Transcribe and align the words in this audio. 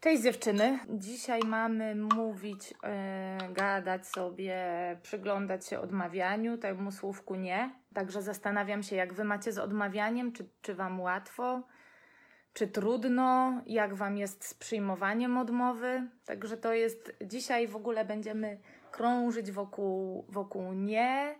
Cześć 0.00 0.22
dziewczyny. 0.22 0.78
Dzisiaj 0.88 1.40
mamy 1.46 1.94
mówić, 1.94 2.70
yy, 2.70 3.52
gadać 3.52 4.06
sobie, 4.06 4.56
przyglądać 5.02 5.66
się 5.66 5.80
odmawianiu, 5.80 6.58
temu 6.58 6.92
słówku 6.92 7.34
nie. 7.34 7.70
Także 7.94 8.22
zastanawiam 8.22 8.82
się, 8.82 8.96
jak 8.96 9.12
wy 9.12 9.24
macie 9.24 9.52
z 9.52 9.58
odmawianiem, 9.58 10.32
czy, 10.32 10.48
czy 10.62 10.74
wam 10.74 11.00
łatwo, 11.00 11.62
czy 12.52 12.68
trudno, 12.68 13.52
jak 13.66 13.94
wam 13.94 14.16
jest 14.16 14.44
z 14.44 14.54
przyjmowaniem 14.54 15.38
odmowy. 15.38 16.08
Także 16.24 16.56
to 16.56 16.72
jest, 16.72 17.16
dzisiaj 17.24 17.68
w 17.68 17.76
ogóle 17.76 18.04
będziemy 18.04 18.58
krążyć 18.90 19.52
wokół, 19.52 20.24
wokół 20.28 20.72
nie, 20.72 21.34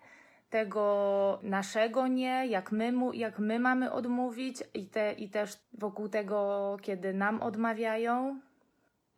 tego 0.51 1.39
naszego 1.43 2.07
nie, 2.07 2.47
jak 2.47 2.73
my, 2.73 2.93
mu, 2.93 3.13
jak 3.13 3.39
my 3.39 3.59
mamy 3.59 3.93
odmówić 3.93 4.63
i, 4.75 4.87
te, 4.87 5.13
i 5.13 5.29
też 5.29 5.59
wokół 5.73 6.09
tego, 6.09 6.77
kiedy 6.83 7.15
nam 7.15 7.43
odmawiają. 7.43 8.41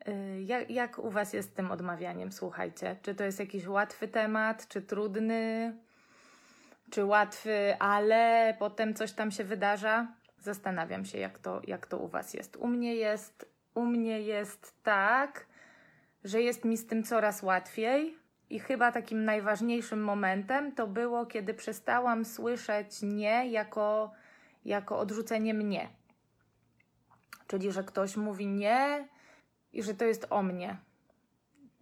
Y, 0.07 0.43
jak, 0.43 0.69
jak 0.69 0.99
u 0.99 1.09
Was 1.09 1.33
jest 1.33 1.49
z 1.49 1.53
tym 1.53 1.71
odmawianiem? 1.71 2.31
Słuchajcie, 2.31 2.95
czy 3.01 3.15
to 3.15 3.23
jest 3.23 3.39
jakiś 3.39 3.67
łatwy 3.67 4.07
temat, 4.07 4.67
czy 4.67 4.81
trudny, 4.81 5.73
czy 6.89 7.05
łatwy, 7.05 7.75
ale 7.79 8.55
potem 8.59 8.93
coś 8.93 9.11
tam 9.11 9.31
się 9.31 9.43
wydarza? 9.43 10.07
Zastanawiam 10.39 11.05
się, 11.05 11.17
jak 11.17 11.39
to, 11.39 11.61
jak 11.67 11.87
to 11.87 11.97
u 11.97 12.07
Was 12.07 12.33
jest. 12.33 12.55
U 12.55 12.67
mnie 12.67 12.95
jest, 12.95 13.45
u 13.73 13.85
mnie 13.85 14.21
jest 14.21 14.83
tak, 14.83 15.45
że 16.23 16.41
jest 16.41 16.65
mi 16.65 16.77
z 16.77 16.87
tym 16.87 17.03
coraz 17.03 17.43
łatwiej. 17.43 18.17
I 18.49 18.59
chyba 18.59 18.91
takim 18.91 19.25
najważniejszym 19.25 20.03
momentem 20.03 20.71
to 20.71 20.87
było, 20.87 21.25
kiedy 21.25 21.53
przestałam 21.53 22.25
słyszeć 22.25 23.01
nie 23.01 23.49
jako, 23.49 24.11
jako 24.65 24.99
odrzucenie 24.99 25.53
mnie. 25.53 25.89
Czyli, 27.47 27.71
że 27.71 27.83
ktoś 27.83 28.17
mówi 28.17 28.47
nie, 28.47 29.07
i 29.73 29.83
że 29.83 29.93
to 29.93 30.05
jest 30.05 30.27
o 30.29 30.43
mnie. 30.43 30.77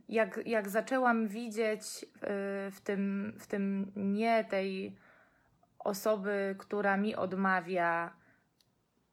Jak, 0.09 0.39
jak 0.45 0.69
zaczęłam 0.69 1.27
widzieć 1.27 1.81
y, 2.03 2.07
w 2.71 2.81
tym, 2.83 3.33
w 3.39 3.47
tym 3.47 3.91
nie 3.95 4.43
tej 4.43 4.95
osoby, 5.79 6.55
która 6.57 6.97
mi 6.97 7.15
odmawia, 7.15 8.13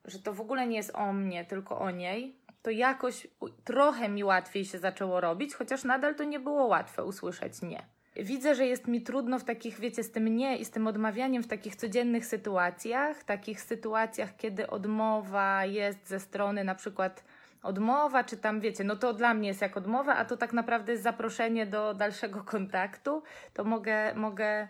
że 0.05 0.19
to 0.19 0.35
w 0.35 0.41
ogóle 0.41 0.67
nie 0.67 0.77
jest 0.77 0.95
o 0.95 1.13
mnie, 1.13 1.45
tylko 1.45 1.79
o 1.79 1.91
niej, 1.91 2.39
to 2.63 2.71
jakoś 2.71 3.27
trochę 3.65 4.09
mi 4.09 4.25
łatwiej 4.25 4.65
się 4.65 4.79
zaczęło 4.79 5.21
robić, 5.21 5.55
chociaż 5.55 5.85
nadal 5.85 6.15
to 6.15 6.25
nie 6.25 6.41
było 6.41 6.67
łatwe 6.67 7.05
usłyszeć 7.05 7.63
nie. 7.63 7.87
Widzę, 8.17 8.55
że 8.55 8.67
jest 8.67 8.89
mi 8.89 9.03
trudno 9.03 9.39
w 9.39 9.45
takich, 9.45 9.81
wiecie, 9.81 10.03
z 10.03 10.11
tym 10.11 10.37
nie 10.37 10.57
i 10.57 10.65
z 10.65 10.71
tym 10.71 10.87
odmawianiem 10.87 11.43
w 11.43 11.47
takich 11.47 11.77
codziennych 11.77 12.27
sytuacjach, 12.27 13.25
takich 13.25 13.61
sytuacjach, 13.61 14.37
kiedy 14.37 14.71
odmowa 14.71 15.65
jest 15.65 16.09
ze 16.09 16.21
strony 16.21 16.65
na 16.65 16.75
przykład 16.75 17.25
odmowa, 17.63 18.25
czy 18.25 18.37
tam 18.37 18.61
wiecie, 18.61 18.85
no 18.85 18.97
to 18.97 19.13
dla 19.13 19.35
mnie 19.35 19.49
jest 19.49 19.61
jak 19.61 19.77
odmowa, 19.77 20.17
a 20.17 20.25
to 20.25 20.37
tak 20.37 20.53
naprawdę 20.53 20.93
jest 20.93 21.05
zaproszenie 21.05 21.67
do 21.67 21.95
dalszego 21.95 22.45
kontaktu, 22.55 23.23
to 23.55 23.65
mogę, 23.65 24.15
mogę, 24.15 24.69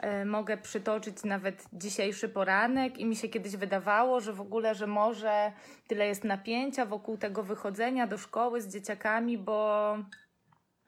e, 0.00 0.24
mogę 0.24 0.56
przytoczyć 0.56 1.24
nawet 1.24 1.64
dzisiejszy 1.72 2.28
poranek 2.28 2.98
i 2.98 3.06
mi 3.06 3.16
się 3.16 3.28
kiedyś 3.28 3.56
wydawało, 3.56 4.20
że 4.20 4.32
w 4.32 4.40
ogóle, 4.40 4.74
że 4.74 4.86
może 4.86 5.52
tyle 5.88 6.06
jest 6.06 6.24
napięcia 6.24 6.86
wokół 6.86 7.16
tego 7.16 7.42
wychodzenia 7.42 8.06
do 8.06 8.18
szkoły 8.18 8.60
z 8.60 8.72
dzieciakami, 8.72 9.38
bo 9.38 9.96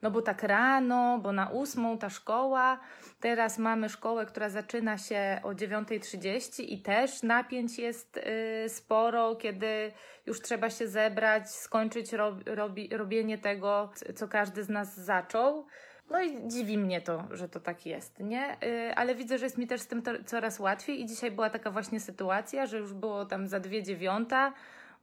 no 0.03 0.11
bo 0.11 0.23
tak 0.23 0.43
rano, 0.43 1.19
bo 1.23 1.33
na 1.33 1.51
ósmą 1.51 1.99
ta 1.99 2.11
szkoła. 2.11 2.81
Teraz 3.21 3.59
mamy 3.59 3.89
szkołę, 3.89 4.27
która 4.27 4.49
zaczyna 4.49 4.99
się 4.99 5.41
o 5.43 5.49
9.30 5.49 6.65
i 6.69 6.83
też 6.83 7.23
napięć 7.23 7.79
jest 7.79 8.17
y, 8.17 8.69
sporo, 8.69 9.37
kiedy 9.37 9.93
już 10.27 10.43
trzeba 10.43 10.71
się 10.71 10.89
zebrać, 10.89 11.51
skończyć 11.51 12.13
rob, 12.13 12.35
robi, 12.47 12.89
robienie 12.97 13.39
tego, 13.39 13.91
co 14.15 14.29
każdy 14.29 14.65
z 14.65 14.69
nas 14.69 14.97
zaczął. 15.01 15.67
No 16.11 16.23
i 16.23 16.49
dziwi 16.49 16.79
mnie 16.79 17.01
to, 17.01 17.25
że 17.31 17.49
to 17.49 17.61
tak 17.61 17.87
jest, 17.87 18.21
nie? 18.21 18.57
Y, 18.65 18.95
ale 18.95 19.15
widzę, 19.15 19.39
że 19.39 19.47
jest 19.47 19.59
mi 19.59 19.67
też 19.67 19.81
z 19.81 19.87
tym 19.87 20.03
coraz 20.27 20.61
łatwiej 20.61 21.01
i 21.01 21.07
dzisiaj 21.07 21.31
była 21.31 21.51
taka 21.51 21.71
właśnie 21.71 22.01
sytuacja, 22.01 22.67
że 22.67 22.79
już 22.79 22.93
było 22.93 23.25
tam 23.25 23.49
za 23.49 23.61
dwie 23.61 23.83
dziewiąta. 23.83 24.53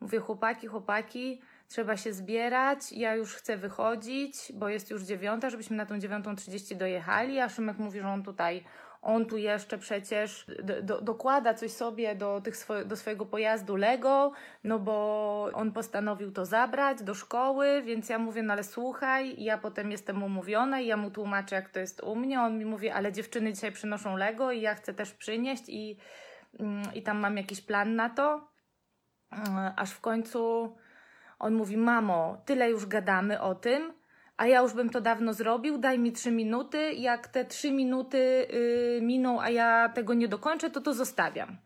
Mówię, 0.02 0.20
chłopaki, 0.20 0.68
chłopaki, 0.68 1.42
trzeba 1.74 1.98
się 1.98 2.14
zbierać, 2.14 2.92
ja 2.92 3.16
już 3.16 3.36
chcę 3.36 3.58
wychodzić, 3.58 4.36
bo 4.54 4.70
jest 4.70 4.92
już 4.92 5.04
dziewiąta, 5.04 5.50
żebyśmy 5.50 5.78
na 5.78 5.86
tą 5.86 6.00
dziewiątą 6.00 6.36
trzydzieści 6.36 6.76
dojechali, 6.76 7.40
a 7.40 7.50
Szymek 7.50 7.78
mówi, 7.78 8.00
że 8.00 8.08
on 8.08 8.24
tutaj, 8.24 8.64
on 9.02 9.26
tu 9.26 9.38
jeszcze 9.38 9.78
przecież 9.78 10.46
do, 10.64 10.82
do, 10.82 11.02
dokłada 11.02 11.54
coś 11.54 11.72
sobie 11.72 12.16
do, 12.16 12.42
tych 12.42 12.58
swo 12.58 12.86
do 12.86 12.96
swojego 12.96 13.26
pojazdu 13.26 13.76
Lego, 13.76 14.32
no 14.64 14.80
bo 14.80 15.50
on 15.54 15.72
postanowił 15.72 16.32
to 16.32 16.46
zabrać 16.46 17.04
do 17.04 17.14
szkoły, 17.14 17.82
więc 17.82 18.10
ja 18.10 18.20
mówię, 18.20 18.44
no 18.44 18.54
ale 18.54 18.64
słuchaj, 18.64 19.44
ja 19.44 19.58
potem 19.58 19.92
jestem 19.92 20.24
umówiona 20.24 20.80
i 20.80 20.88
ja 20.88 20.98
mu 20.98 21.12
tłumaczę, 21.12 21.56
jak 21.56 21.70
to 21.70 21.80
jest 21.80 22.04
u 22.04 22.16
mnie, 22.16 22.42
on 22.42 22.58
mi 22.58 22.66
mówi, 22.66 22.90
ale 22.90 23.12
dziewczyny 23.12 23.54
dzisiaj 23.54 23.72
przynoszą 23.72 24.18
Lego 24.18 24.52
i 24.52 24.62
ja 24.62 24.76
chcę 24.76 24.94
też 24.94 25.14
przynieść 25.14 25.64
i, 25.68 25.98
mm, 26.60 26.94
i 26.94 27.04
tam 27.04 27.18
mam 27.18 27.38
jakiś 27.38 27.62
plan 27.62 27.96
na 27.96 28.10
to, 28.10 28.48
mm, 29.32 29.74
aż 29.76 29.92
w 29.92 30.02
końcu 30.02 30.74
on 31.44 31.54
mówi: 31.54 31.78
Mamo, 31.78 32.38
tyle 32.46 32.70
już 32.70 32.86
gadamy 32.86 33.42
o 33.42 33.56
tym, 33.56 33.94
a 34.38 34.48
ja 34.48 34.62
już 34.62 34.74
bym 34.74 34.90
to 34.90 35.02
dawno 35.02 35.34
zrobił, 35.34 35.78
daj 35.78 36.00
mi 36.00 36.12
trzy 36.12 36.32
minuty. 36.32 36.94
Jak 36.94 37.28
te 37.28 37.46
trzy 37.46 37.72
minuty 37.72 38.18
yy, 38.18 39.02
miną, 39.02 39.42
a 39.42 39.50
ja 39.50 39.90
tego 39.90 40.14
nie 40.14 40.28
dokończę, 40.28 40.70
to 40.70 40.82
to 40.82 40.94
zostawiam. 40.94 41.58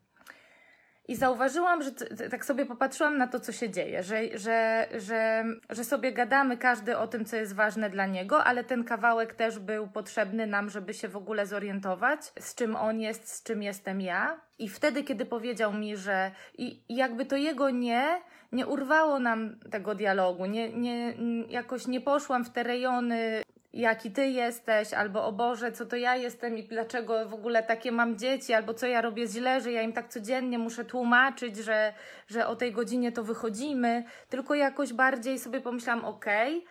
I 1.07 1.15
zauważyłam, 1.15 1.83
że 1.83 1.91
tak 2.31 2.45
sobie 2.45 2.65
popatrzyłam 2.65 3.17
na 3.17 3.27
to, 3.27 3.39
co 3.39 3.51
się 3.51 3.69
dzieje, 3.69 4.03
że, 4.03 4.37
że, 4.37 4.87
że, 4.97 5.43
że 5.69 5.83
sobie 5.83 6.11
gadamy 6.11 6.57
każdy 6.57 6.97
o 6.97 7.07
tym, 7.07 7.25
co 7.25 7.35
jest 7.35 7.55
ważne 7.55 7.89
dla 7.89 8.05
niego, 8.05 8.43
ale 8.43 8.63
ten 8.63 8.83
kawałek 8.83 9.33
też 9.33 9.59
był 9.59 9.87
potrzebny 9.87 10.47
nam, 10.47 10.69
żeby 10.69 10.93
się 10.93 11.07
w 11.07 11.17
ogóle 11.17 11.45
zorientować, 11.45 12.19
z 12.39 12.55
czym 12.55 12.75
on 12.75 12.99
jest, 12.99 13.29
z 13.29 13.43
czym 13.43 13.63
jestem 13.63 14.01
ja. 14.01 14.41
I 14.59 14.69
wtedy, 14.69 15.03
kiedy 15.03 15.25
powiedział 15.25 15.73
mi, 15.73 15.97
że 15.97 16.31
i, 16.57 16.83
jakby 16.89 17.25
to 17.25 17.35
jego 17.35 17.69
nie, 17.69 18.21
nie 18.51 18.67
urwało 18.67 19.19
nam 19.19 19.59
tego 19.71 19.95
dialogu, 19.95 20.45
nie, 20.45 20.73
nie, 20.73 21.13
jakoś 21.49 21.87
nie 21.87 22.01
poszłam 22.01 22.45
w 22.45 22.49
te 22.49 22.63
rejony 22.63 23.43
jaki 23.73 24.11
ty 24.11 24.27
jesteś, 24.27 24.93
albo 24.93 25.25
o 25.25 25.31
Boże, 25.31 25.71
co 25.71 25.85
to 25.85 25.95
ja 25.95 26.15
jestem 26.15 26.57
i 26.57 26.63
dlaczego 26.63 27.29
w 27.29 27.33
ogóle 27.33 27.63
takie 27.63 27.91
mam 27.91 28.17
dzieci, 28.17 28.53
albo 28.53 28.73
co 28.73 28.87
ja 28.87 29.01
robię 29.01 29.27
źle, 29.27 29.61
że 29.61 29.71
ja 29.71 29.81
im 29.81 29.93
tak 29.93 30.09
codziennie 30.09 30.59
muszę 30.59 30.85
tłumaczyć, 30.85 31.57
że, 31.57 31.93
że 32.27 32.47
o 32.47 32.55
tej 32.55 32.71
godzinie 32.71 33.11
to 33.11 33.23
wychodzimy, 33.23 34.03
tylko 34.29 34.55
jakoś 34.55 34.93
bardziej 34.93 35.39
sobie 35.39 35.61
pomyślałam, 35.61 36.05
okej, 36.05 36.65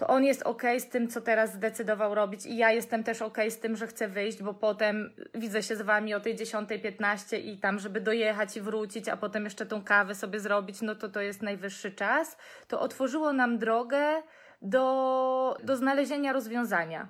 to 0.00 0.06
on 0.06 0.24
jest 0.24 0.42
ok 0.42 0.62
z 0.78 0.88
tym, 0.88 1.08
co 1.08 1.20
teraz 1.20 1.52
zdecydował 1.52 2.14
robić, 2.14 2.46
i 2.46 2.56
ja 2.56 2.72
jestem 2.72 3.04
też 3.04 3.22
ok 3.22 3.38
z 3.48 3.58
tym, 3.58 3.76
że 3.76 3.86
chcę 3.86 4.08
wyjść, 4.08 4.42
bo 4.42 4.54
potem 4.54 5.14
widzę 5.34 5.62
się 5.62 5.76
z 5.76 5.82
wami 5.82 6.14
o 6.14 6.20
tej 6.20 6.36
10.15 6.36 7.38
i 7.38 7.58
tam, 7.58 7.78
żeby 7.78 8.00
dojechać 8.00 8.56
i 8.56 8.60
wrócić, 8.60 9.08
a 9.08 9.16
potem 9.16 9.44
jeszcze 9.44 9.66
tą 9.66 9.84
kawę 9.84 10.14
sobie 10.14 10.40
zrobić, 10.40 10.82
no 10.82 10.94
to 10.94 11.08
to 11.08 11.20
jest 11.20 11.42
najwyższy 11.42 11.92
czas. 11.92 12.36
To 12.68 12.80
otworzyło 12.80 13.32
nam 13.32 13.58
drogę 13.58 14.22
do, 14.62 15.56
do 15.62 15.76
znalezienia 15.76 16.32
rozwiązania. 16.32 17.08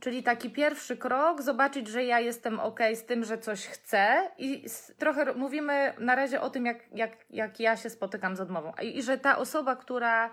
Czyli 0.00 0.22
taki 0.22 0.50
pierwszy 0.50 0.96
krok, 0.96 1.42
zobaczyć, 1.42 1.88
że 1.88 2.04
ja 2.04 2.20
jestem 2.20 2.60
ok 2.60 2.80
z 2.94 3.04
tym, 3.04 3.24
że 3.24 3.38
coś 3.38 3.66
chcę, 3.66 4.30
i 4.38 4.64
trochę 4.98 5.34
mówimy 5.34 5.94
na 5.98 6.14
razie 6.14 6.40
o 6.40 6.50
tym, 6.50 6.66
jak, 6.66 6.78
jak, 6.92 7.12
jak 7.30 7.60
ja 7.60 7.76
się 7.76 7.90
spotykam 7.90 8.36
z 8.36 8.40
odmową. 8.40 8.72
I, 8.82 8.98
i 8.98 9.02
że 9.02 9.18
ta 9.18 9.38
osoba, 9.38 9.76
która 9.76 10.30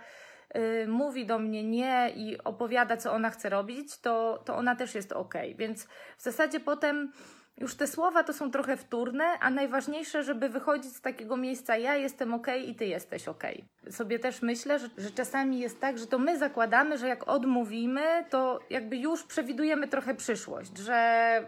y, 0.56 0.88
mówi 0.88 1.25
do 1.25 1.40
mnie 1.40 1.63
nie 1.63 2.11
i 2.16 2.44
opowiada, 2.44 2.97
co 2.97 3.13
ona 3.13 3.29
chce 3.29 3.50
robić, 3.50 3.97
to, 3.97 4.44
to 4.45 4.56
ona 4.56 4.75
też 4.75 4.95
jest 4.95 5.11
ok. 5.11 5.34
Więc 5.56 5.88
w 6.17 6.22
zasadzie 6.22 6.59
potem 6.59 7.11
już 7.57 7.75
te 7.75 7.88
słowa 7.88 8.23
to 8.23 8.34
są 8.34 8.51
trochę 8.51 8.78
wtórne, 8.78 9.23
a 9.39 9.50
najważniejsze, 9.50 10.23
żeby 10.23 10.50
wychodzić 10.50 10.95
z 10.95 11.01
takiego 11.01 11.38
miejsca 11.38 11.78
ja 11.78 11.95
jestem 11.95 12.34
ok 12.34 12.47
i 12.67 12.75
ty 12.75 12.85
jesteś 12.85 13.28
ok. 13.28 13.44
Sobie 13.89 14.19
też 14.19 14.41
myślę, 14.41 14.79
że, 14.79 14.89
że 14.97 15.12
czasami 15.12 15.59
jest 15.59 15.79
tak, 15.79 15.97
że 15.97 16.08
to 16.08 16.20
my 16.20 16.37
zakładamy, 16.37 16.97
że 16.97 17.08
jak 17.08 17.28
odmówimy, 17.28 18.25
to 18.29 18.59
jakby 18.70 18.97
już 18.97 19.23
przewidujemy 19.23 19.87
trochę 19.87 20.16
przyszłość, 20.16 20.78
że 20.78 21.46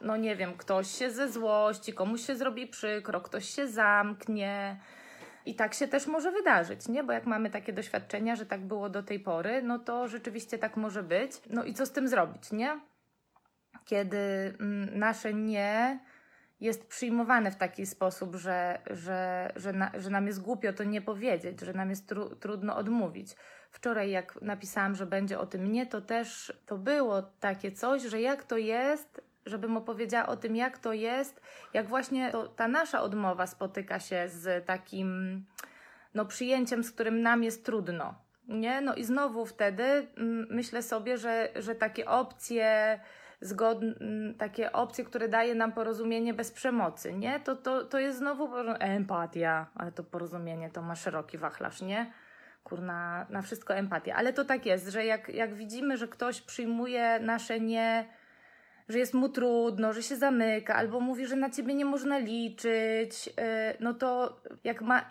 no 0.00 0.16
nie 0.16 0.36
wiem, 0.36 0.54
ktoś 0.56 0.88
się 0.98 1.10
ze 1.10 1.28
złości, 1.28 1.92
komuś 1.92 2.26
się 2.26 2.36
zrobi 2.36 2.66
przykro, 2.66 3.20
ktoś 3.20 3.48
się 3.48 3.68
zamknie. 3.68 4.76
I 5.46 5.54
tak 5.54 5.74
się 5.74 5.88
też 5.88 6.06
może 6.06 6.32
wydarzyć, 6.32 6.88
nie? 6.88 7.04
Bo 7.04 7.12
jak 7.12 7.26
mamy 7.26 7.50
takie 7.50 7.72
doświadczenia, 7.72 8.36
że 8.36 8.46
tak 8.46 8.66
było 8.66 8.88
do 8.88 9.02
tej 9.02 9.20
pory, 9.20 9.62
no 9.62 9.78
to 9.78 10.08
rzeczywiście 10.08 10.58
tak 10.58 10.76
może 10.76 11.02
być. 11.02 11.32
No 11.50 11.64
i 11.64 11.74
co 11.74 11.86
z 11.86 11.92
tym 11.92 12.08
zrobić, 12.08 12.52
nie? 12.52 12.80
Kiedy 13.84 14.54
mm, 14.60 14.98
nasze 14.98 15.34
nie 15.34 15.98
jest 16.60 16.86
przyjmowane 16.86 17.50
w 17.50 17.56
taki 17.56 17.86
sposób, 17.86 18.36
że, 18.36 18.78
że, 18.90 19.52
że, 19.56 19.72
na, 19.72 19.90
że 19.98 20.10
nam 20.10 20.26
jest 20.26 20.42
głupio 20.42 20.72
to 20.72 20.84
nie 20.84 21.02
powiedzieć, 21.02 21.60
że 21.60 21.72
nam 21.72 21.90
jest 21.90 22.08
tru, 22.08 22.36
trudno 22.36 22.76
odmówić. 22.76 23.36
Wczoraj, 23.70 24.10
jak 24.10 24.42
napisałam, 24.42 24.94
że 24.94 25.06
będzie 25.06 25.38
o 25.38 25.46
tym 25.46 25.72
nie, 25.72 25.86
to 25.86 26.00
też 26.00 26.52
to 26.66 26.78
było 26.78 27.22
takie 27.22 27.72
coś, 27.72 28.02
że 28.02 28.20
jak 28.20 28.44
to 28.44 28.56
jest, 28.56 29.20
żebym 29.46 29.76
opowiedziała 29.76 30.26
o 30.26 30.36
tym, 30.36 30.56
jak 30.56 30.78
to 30.78 30.92
jest, 30.92 31.40
jak 31.74 31.88
właśnie 31.88 32.30
to, 32.32 32.48
ta 32.48 32.68
nasza 32.68 33.02
odmowa 33.02 33.46
spotyka 33.46 34.00
się 34.00 34.28
z 34.28 34.66
takim 34.66 35.44
no, 36.14 36.24
przyjęciem, 36.24 36.84
z 36.84 36.92
którym 36.92 37.22
nam 37.22 37.42
jest 37.42 37.64
trudno. 37.64 38.14
Nie? 38.48 38.80
No 38.80 38.94
i 38.94 39.04
znowu 39.04 39.46
wtedy 39.46 39.84
mm, 39.84 40.46
myślę 40.50 40.82
sobie, 40.82 41.18
że, 41.18 41.48
że 41.56 41.74
takie 41.74 42.06
opcje, 42.06 43.00
zgodne, 43.44 43.94
takie 44.38 44.72
opcje, 44.72 45.04
które 45.04 45.28
daje 45.28 45.54
nam 45.54 45.72
porozumienie 45.72 46.34
bez 46.34 46.50
przemocy, 46.50 47.12
nie? 47.12 47.40
To, 47.40 47.56
to, 47.56 47.84
to 47.84 47.98
jest 47.98 48.18
znowu 48.18 48.48
empatia, 48.78 49.66
ale 49.74 49.92
to 49.92 50.04
porozumienie 50.04 50.70
to 50.70 50.82
ma 50.82 50.94
szeroki 50.94 51.38
wachlarz, 51.38 51.82
nie? 51.82 52.12
Kurna, 52.64 53.26
na 53.30 53.42
wszystko 53.42 53.74
empatia. 53.74 54.14
Ale 54.14 54.32
to 54.32 54.44
tak 54.44 54.66
jest, 54.66 54.88
że 54.88 55.04
jak, 55.04 55.28
jak 55.28 55.54
widzimy, 55.54 55.96
że 55.96 56.08
ktoś 56.08 56.40
przyjmuje 56.40 57.20
nasze 57.20 57.60
nie, 57.60 58.08
że 58.88 58.98
jest 58.98 59.14
mu 59.14 59.28
trudno, 59.28 59.92
że 59.92 60.02
się 60.02 60.16
zamyka, 60.16 60.74
albo 60.74 61.00
mówi, 61.00 61.26
że 61.26 61.36
na 61.36 61.50
ciebie 61.50 61.74
nie 61.74 61.84
można 61.84 62.18
liczyć, 62.18 63.26
yy, 63.26 63.32
no 63.80 63.94
to 63.94 64.40
jak 64.64 64.82
ma. 64.82 65.08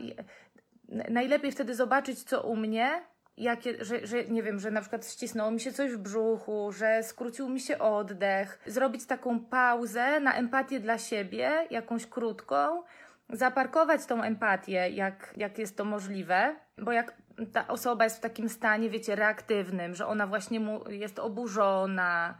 Najlepiej 1.09 1.51
wtedy 1.51 1.75
zobaczyć, 1.75 2.24
co 2.24 2.41
u 2.41 2.56
mnie, 2.56 3.01
jakie, 3.38 3.85
że, 3.85 4.07
że 4.07 4.25
nie 4.25 4.44
wiem, 4.44 4.59
że 4.59 4.71
na 4.71 4.81
przykład 4.81 5.12
ścisnęło 5.12 5.51
mi 5.51 5.59
się 5.59 5.71
coś 5.71 5.91
w 5.91 5.97
brzuchu, 5.97 6.71
że 6.71 7.03
skrócił 7.03 7.50
mi 7.50 7.59
się 7.59 7.80
oddech, 7.80 8.59
zrobić 8.65 9.06
taką 9.06 9.39
pauzę 9.39 10.19
na 10.19 10.33
empatię 10.33 10.80
dla 10.80 10.97
siebie, 10.97 11.68
jakąś 11.69 12.06
krótką, 12.06 12.83
zaparkować 13.30 14.06
tą 14.06 14.21
empatię, 14.21 14.89
jak, 14.89 15.33
jak 15.38 15.57
jest 15.57 15.77
to 15.77 15.85
możliwe, 15.85 16.56
bo 16.77 16.91
jak 16.91 17.13
ta 17.53 17.68
osoba 17.68 18.03
jest 18.03 18.18
w 18.18 18.21
takim 18.21 18.50
stanie, 18.50 18.89
wiecie, 18.89 19.15
reaktywnym, 19.15 19.95
że 19.95 20.07
ona 20.07 20.27
właśnie 20.27 20.59
mu 20.59 20.89
jest 20.89 21.19
oburzona, 21.19 22.38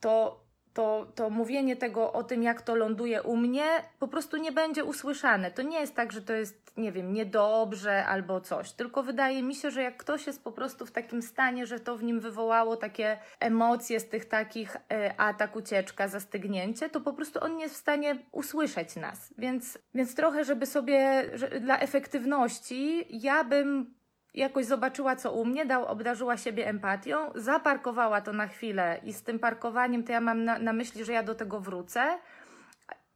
to 0.00 0.41
to, 0.74 1.06
to 1.14 1.30
mówienie 1.30 1.76
tego 1.76 2.12
o 2.12 2.24
tym, 2.24 2.42
jak 2.42 2.62
to 2.62 2.74
ląduje 2.74 3.22
u 3.22 3.36
mnie, 3.36 3.64
po 3.98 4.08
prostu 4.08 4.36
nie 4.36 4.52
będzie 4.52 4.84
usłyszane. 4.84 5.50
To 5.50 5.62
nie 5.62 5.80
jest 5.80 5.94
tak, 5.94 6.12
że 6.12 6.22
to 6.22 6.32
jest, 6.32 6.76
nie 6.76 6.92
wiem, 6.92 7.12
niedobrze 7.12 8.06
albo 8.06 8.40
coś, 8.40 8.72
tylko 8.72 9.02
wydaje 9.02 9.42
mi 9.42 9.54
się, 9.54 9.70
że 9.70 9.82
jak 9.82 9.96
ktoś 9.96 10.26
jest 10.26 10.44
po 10.44 10.52
prostu 10.52 10.86
w 10.86 10.90
takim 10.90 11.22
stanie, 11.22 11.66
że 11.66 11.80
to 11.80 11.96
w 11.96 12.02
nim 12.02 12.20
wywołało 12.20 12.76
takie 12.76 13.18
emocje 13.40 14.00
z 14.00 14.08
tych 14.08 14.24
takich 14.24 14.76
e, 14.92 15.20
atak, 15.20 15.56
ucieczka, 15.56 16.08
zastygnięcie, 16.08 16.88
to 16.88 17.00
po 17.00 17.12
prostu 17.12 17.44
on 17.44 17.56
nie 17.56 17.62
jest 17.62 17.74
w 17.74 17.78
stanie 17.78 18.18
usłyszeć 18.32 18.96
nas. 18.96 19.34
Więc, 19.38 19.78
więc 19.94 20.14
trochę, 20.14 20.44
żeby 20.44 20.66
sobie, 20.66 21.30
że, 21.34 21.60
dla 21.60 21.78
efektywności, 21.78 23.06
ja 23.10 23.44
bym 23.44 23.94
jakoś 24.34 24.66
zobaczyła, 24.66 25.16
co 25.16 25.32
u 25.32 25.44
mnie, 25.44 25.66
dał, 25.66 25.86
obdarzyła 25.86 26.36
siebie 26.36 26.68
empatią, 26.68 27.16
zaparkowała 27.34 28.20
to 28.20 28.32
na 28.32 28.46
chwilę 28.46 29.00
i 29.04 29.12
z 29.12 29.22
tym 29.22 29.38
parkowaniem 29.38 30.04
to 30.04 30.12
ja 30.12 30.20
mam 30.20 30.44
na, 30.44 30.58
na 30.58 30.72
myśli, 30.72 31.04
że 31.04 31.12
ja 31.12 31.22
do 31.22 31.34
tego 31.34 31.60
wrócę 31.60 32.18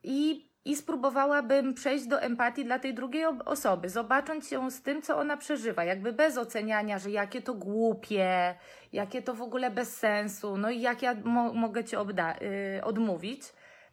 i, 0.02 0.50
i 0.64 0.76
spróbowałabym 0.76 1.74
przejść 1.74 2.06
do 2.06 2.20
empatii 2.20 2.64
dla 2.64 2.78
tej 2.78 2.94
drugiej 2.94 3.24
osoby, 3.44 3.88
zobacząc 3.88 4.50
ją 4.50 4.70
z 4.70 4.82
tym, 4.82 5.02
co 5.02 5.18
ona 5.18 5.36
przeżywa, 5.36 5.84
jakby 5.84 6.12
bez 6.12 6.38
oceniania, 6.38 6.98
że 6.98 7.10
jakie 7.10 7.42
to 7.42 7.54
głupie, 7.54 8.54
jakie 8.92 9.22
to 9.22 9.34
w 9.34 9.42
ogóle 9.42 9.70
bez 9.70 9.96
sensu, 9.96 10.56
no 10.56 10.70
i 10.70 10.80
jak 10.80 11.02
ja 11.02 11.14
mo 11.24 11.52
mogę 11.52 11.84
Cię 11.84 11.96
yy, 11.96 12.84
odmówić. 12.84 13.42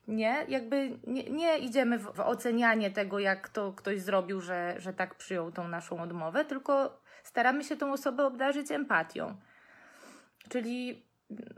Nie, 0.08 0.46
jakby 0.48 1.00
nie, 1.08 1.24
nie 1.24 1.58
idziemy 1.58 1.98
w, 1.98 2.04
w 2.04 2.20
ocenianie 2.20 2.92
tego, 2.92 3.20
jak 3.20 3.50
to 3.50 3.74
ktoś 3.74 4.02
zrobił, 4.02 4.42
że, 4.42 4.76
że 4.78 4.94
tak 4.94 5.16
przyjął 5.16 5.52
tą 5.52 5.68
naszą 5.68 6.02
odmowę, 6.02 6.46
tylko 6.46 7.03
staramy 7.24 7.64
się 7.64 7.76
tą 7.76 7.94
osobę 7.94 8.26
obdarzyć 8.26 8.72
empatią. 8.72 9.36
Czyli 10.50 11.06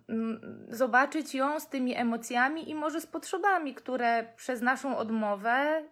mm, 0.09 0.65
zobaczyć 0.69 1.35
ją 1.35 1.59
z 1.59 1.69
tymi 1.69 1.95
emocjami 1.95 2.69
i 2.69 2.75
może 2.75 3.01
z 3.01 3.07
potrzebami, 3.07 3.73
które 3.73 4.33
przez 4.35 4.61
naszą 4.61 4.97
odmowę 4.97 5.83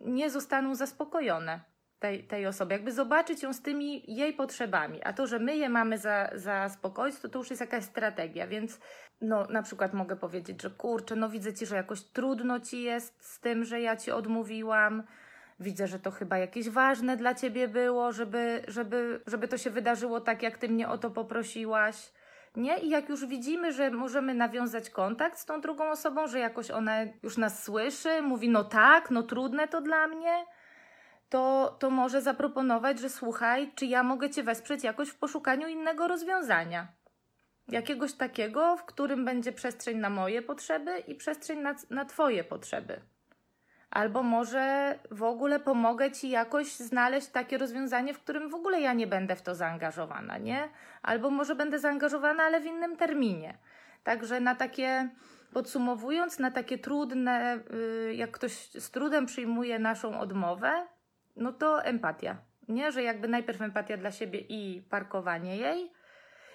nie 0.00 0.30
zostaną 0.30 0.74
zaspokojone 0.74 1.60
tej, 1.98 2.24
tej 2.24 2.46
osoby. 2.46 2.74
Jakby 2.74 2.92
zobaczyć 2.92 3.42
ją 3.42 3.52
z 3.52 3.62
tymi 3.62 4.14
jej 4.16 4.32
potrzebami. 4.32 5.02
A 5.04 5.12
to, 5.12 5.26
że 5.26 5.38
my 5.38 5.56
je 5.56 5.68
mamy 5.68 5.98
za, 5.98 6.30
zaspokoić, 6.34 7.20
to 7.20 7.28
to 7.28 7.38
już 7.38 7.50
jest 7.50 7.60
jakaś 7.60 7.84
strategia. 7.84 8.46
Więc 8.46 8.80
no, 9.20 9.46
na 9.46 9.62
przykład 9.62 9.94
mogę 9.94 10.16
powiedzieć, 10.16 10.62
że 10.62 10.70
kurczę, 10.70 11.16
no 11.16 11.28
widzę 11.28 11.54
ci, 11.54 11.66
że 11.66 11.76
jakoś 11.76 12.02
trudno 12.02 12.60
ci 12.60 12.82
jest 12.82 13.24
z 13.24 13.40
tym, 13.40 13.64
że 13.64 13.80
ja 13.80 13.96
ci 13.96 14.10
odmówiłam 14.10 15.02
widzę, 15.60 15.86
że 15.86 15.98
to 15.98 16.10
chyba 16.10 16.38
jakieś 16.38 16.68
ważne 16.68 17.16
dla 17.16 17.34
ciebie 17.34 17.68
było, 17.68 18.12
żeby, 18.12 18.62
żeby, 18.68 19.20
żeby 19.26 19.48
to 19.48 19.58
się 19.58 19.70
wydarzyło 19.70 20.20
tak, 20.20 20.42
jak 20.42 20.58
ty 20.58 20.68
mnie 20.68 20.88
o 20.88 20.98
to 20.98 21.10
poprosiłaś. 21.10 22.12
Nie? 22.56 22.78
I 22.78 22.90
jak 22.90 23.08
już 23.08 23.26
widzimy, 23.26 23.72
że 23.72 23.90
możemy 23.90 24.34
nawiązać 24.34 24.90
kontakt 24.90 25.38
z 25.38 25.44
tą 25.44 25.60
drugą 25.60 25.90
osobą, 25.90 26.26
że 26.26 26.38
jakoś 26.38 26.70
ona 26.70 26.96
już 27.22 27.36
nas 27.36 27.62
słyszy, 27.62 28.22
mówi, 28.22 28.48
no 28.48 28.64
tak, 28.64 29.10
no 29.10 29.22
trudne 29.22 29.68
to 29.68 29.80
dla 29.80 30.06
mnie, 30.06 30.44
to, 31.28 31.76
to 31.78 31.90
może 31.90 32.22
zaproponować, 32.22 32.98
że 32.98 33.08
słuchaj, 33.08 33.72
czy 33.74 33.86
ja 33.86 34.02
mogę 34.02 34.30
Cię 34.30 34.42
wesprzeć 34.42 34.84
jakoś 34.84 35.08
w 35.08 35.18
poszukaniu 35.18 35.68
innego 35.68 36.08
rozwiązania. 36.08 36.88
Jakiegoś 37.68 38.12
takiego, 38.12 38.76
w 38.76 38.84
którym 38.84 39.24
będzie 39.24 39.52
przestrzeń 39.52 39.98
na 39.98 40.10
moje 40.10 40.42
potrzeby 40.42 40.98
i 40.98 41.14
przestrzeń 41.14 41.58
na, 41.60 41.74
na 41.90 42.04
Twoje 42.04 42.44
potrzeby 42.44 43.00
albo 43.94 44.22
może 44.22 44.98
w 45.10 45.22
ogóle 45.22 45.60
pomogę 45.60 46.12
ci 46.12 46.30
jakoś 46.30 46.76
znaleźć 46.76 47.26
takie 47.26 47.58
rozwiązanie, 47.58 48.14
w 48.14 48.18
którym 48.18 48.50
w 48.50 48.54
ogóle 48.54 48.80
ja 48.80 48.92
nie 48.92 49.06
będę 49.06 49.36
w 49.36 49.42
to 49.42 49.54
zaangażowana, 49.54 50.38
nie? 50.38 50.68
Albo 51.02 51.30
może 51.30 51.54
będę 51.54 51.78
zaangażowana, 51.78 52.42
ale 52.42 52.60
w 52.60 52.64
innym 52.64 52.96
terminie. 52.96 53.58
Także 54.04 54.40
na 54.40 54.54
takie, 54.54 55.08
podsumowując, 55.52 56.38
na 56.38 56.50
takie 56.50 56.78
trudne, 56.78 57.58
y, 58.08 58.14
jak 58.14 58.30
ktoś 58.30 58.52
z 58.70 58.90
trudem 58.90 59.26
przyjmuje 59.26 59.78
naszą 59.78 60.20
odmowę, 60.20 60.86
no 61.36 61.52
to 61.52 61.84
empatia, 61.84 62.36
nie? 62.68 62.92
Że 62.92 63.02
jakby 63.02 63.28
najpierw 63.28 63.62
empatia 63.62 63.96
dla 63.96 64.10
siebie 64.10 64.40
i 64.40 64.82
parkowanie 64.90 65.56
jej, 65.56 65.92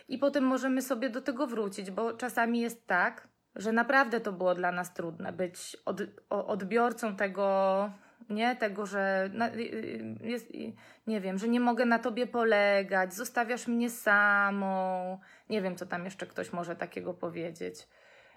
i 0.07 0.17
potem 0.17 0.43
możemy 0.43 0.81
sobie 0.81 1.09
do 1.09 1.21
tego 1.21 1.47
wrócić, 1.47 1.91
bo 1.91 2.13
czasami 2.13 2.59
jest 2.59 2.87
tak, 2.87 3.27
że 3.55 3.71
naprawdę 3.71 4.19
to 4.19 4.31
było 4.31 4.55
dla 4.55 4.71
nas 4.71 4.93
trudne 4.93 5.33
być 5.33 5.77
od, 5.85 6.01
odbiorcą 6.29 7.15
tego, 7.15 7.89
nie, 8.29 8.55
tego, 8.55 8.85
że 8.85 9.29
na, 9.33 9.49
jest, 10.21 10.47
nie 11.07 11.21
wiem, 11.21 11.37
że 11.37 11.47
nie 11.47 11.59
mogę 11.59 11.85
na 11.85 11.99
tobie 11.99 12.27
polegać, 12.27 13.13
zostawiasz 13.13 13.67
mnie 13.67 13.89
samą, 13.89 15.19
nie 15.49 15.61
wiem, 15.61 15.75
co 15.75 15.85
tam 15.85 16.05
jeszcze 16.05 16.27
ktoś 16.27 16.53
może 16.53 16.75
takiego 16.75 17.13
powiedzieć. 17.13 17.87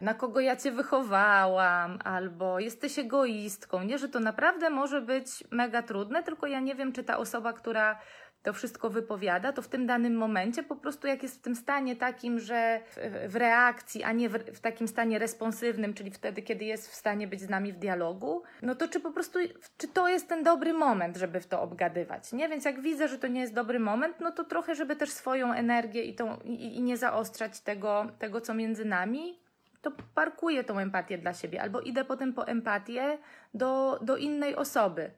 Na 0.00 0.14
kogo 0.14 0.41
ja 0.41 0.56
cię 0.56 0.73
wychowałam, 0.73 1.99
albo 2.05 2.59
jesteś 2.59 2.99
egoistką, 2.99 3.82
nie, 3.82 3.99
że 3.99 4.09
to 4.09 4.20
naprawdę 4.20 4.70
może 4.70 5.00
być 5.00 5.44
mega 5.50 5.82
trudne, 5.82 6.23
tylko 6.23 6.47
ja 6.47 6.61
nie 6.61 6.75
wiem, 6.75 6.93
czy 6.93 7.05
ta 7.05 7.19
osoba, 7.19 7.53
która 7.53 7.99
to 8.43 8.53
wszystko 8.53 8.91
wypowiada, 8.91 9.53
to 9.53 9.62
w 9.62 9.69
tym 9.69 9.87
danym 9.87 10.15
momencie 10.15 10.62
po 10.62 10.76
prostu 10.76 11.07
jak 11.07 11.23
jest 11.23 11.38
w 11.38 11.43
tym 11.43 11.57
stanie 11.57 11.97
takim, 11.97 12.38
że 12.38 12.81
w, 12.87 12.97
w 13.33 13.37
reakcji, 13.37 14.02
a 14.02 14.12
nie 14.12 14.28
w, 14.28 14.33
w, 14.33 14.61
takim 14.61 14.88
stanie 14.88 15.19
responsywnym, 15.19 15.95
czyli 15.95 16.11
wtedy, 16.11 16.43
kiedy 16.43 16.64
jest 16.64 16.90
w 16.90 16.95
stanie 16.95 17.26
być 17.26 17.40
z 17.40 17.49
nami 17.49 17.73
w 17.73 17.78
dialogu, 17.78 18.43
no 18.62 18.75
to 18.75 18.88
czy 18.88 19.00
po 19.00 19.11
prostu, 19.11 19.38
czy 19.78 19.88
to 19.88 20.09
jest 20.09 20.28
ten 20.28 20.43
dobry 20.43 20.73
moment, 20.73 21.16
żeby 21.16 21.40
w 21.40 21.47
to 21.47 21.62
obgadywać, 21.62 22.33
nie? 22.33 22.49
Więc 22.49 22.64
jak 22.64 22.81
widzę, 22.81 23.09
że 23.09 23.19
to 23.19 23.28
nie 23.28 23.40
jest 23.40 23.55
dobry 23.55 23.81
moment, 23.81 24.21
no 24.21 24.33
to 24.33 24.45
trochę, 24.45 24.75
żeby 24.75 24.97
też 24.97 25.11
swoją 25.11 25.52
energię 25.52 26.02
i, 26.02 26.14
tą, 26.14 26.37
i, 26.45 26.76
i 26.76 26.83
nie 26.83 26.97
zaostrzać 26.97 27.61
tego, 27.61 28.07
tego, 28.19 28.40
co 28.40 28.55
między 28.55 28.85
nami, 28.85 29.43
to 29.83 29.93
parkuję 30.14 30.64
tą 30.64 30.78
empatię 30.78 31.19
dla 31.19 31.35
siebie, 31.35 31.62
albo 31.62 31.81
idę 31.81 32.05
potem 32.05 32.33
po 32.33 32.47
empatię 32.47 33.19
do, 33.55 33.99
do 34.02 34.16
innej 34.16 34.57
osoby, 34.57 35.11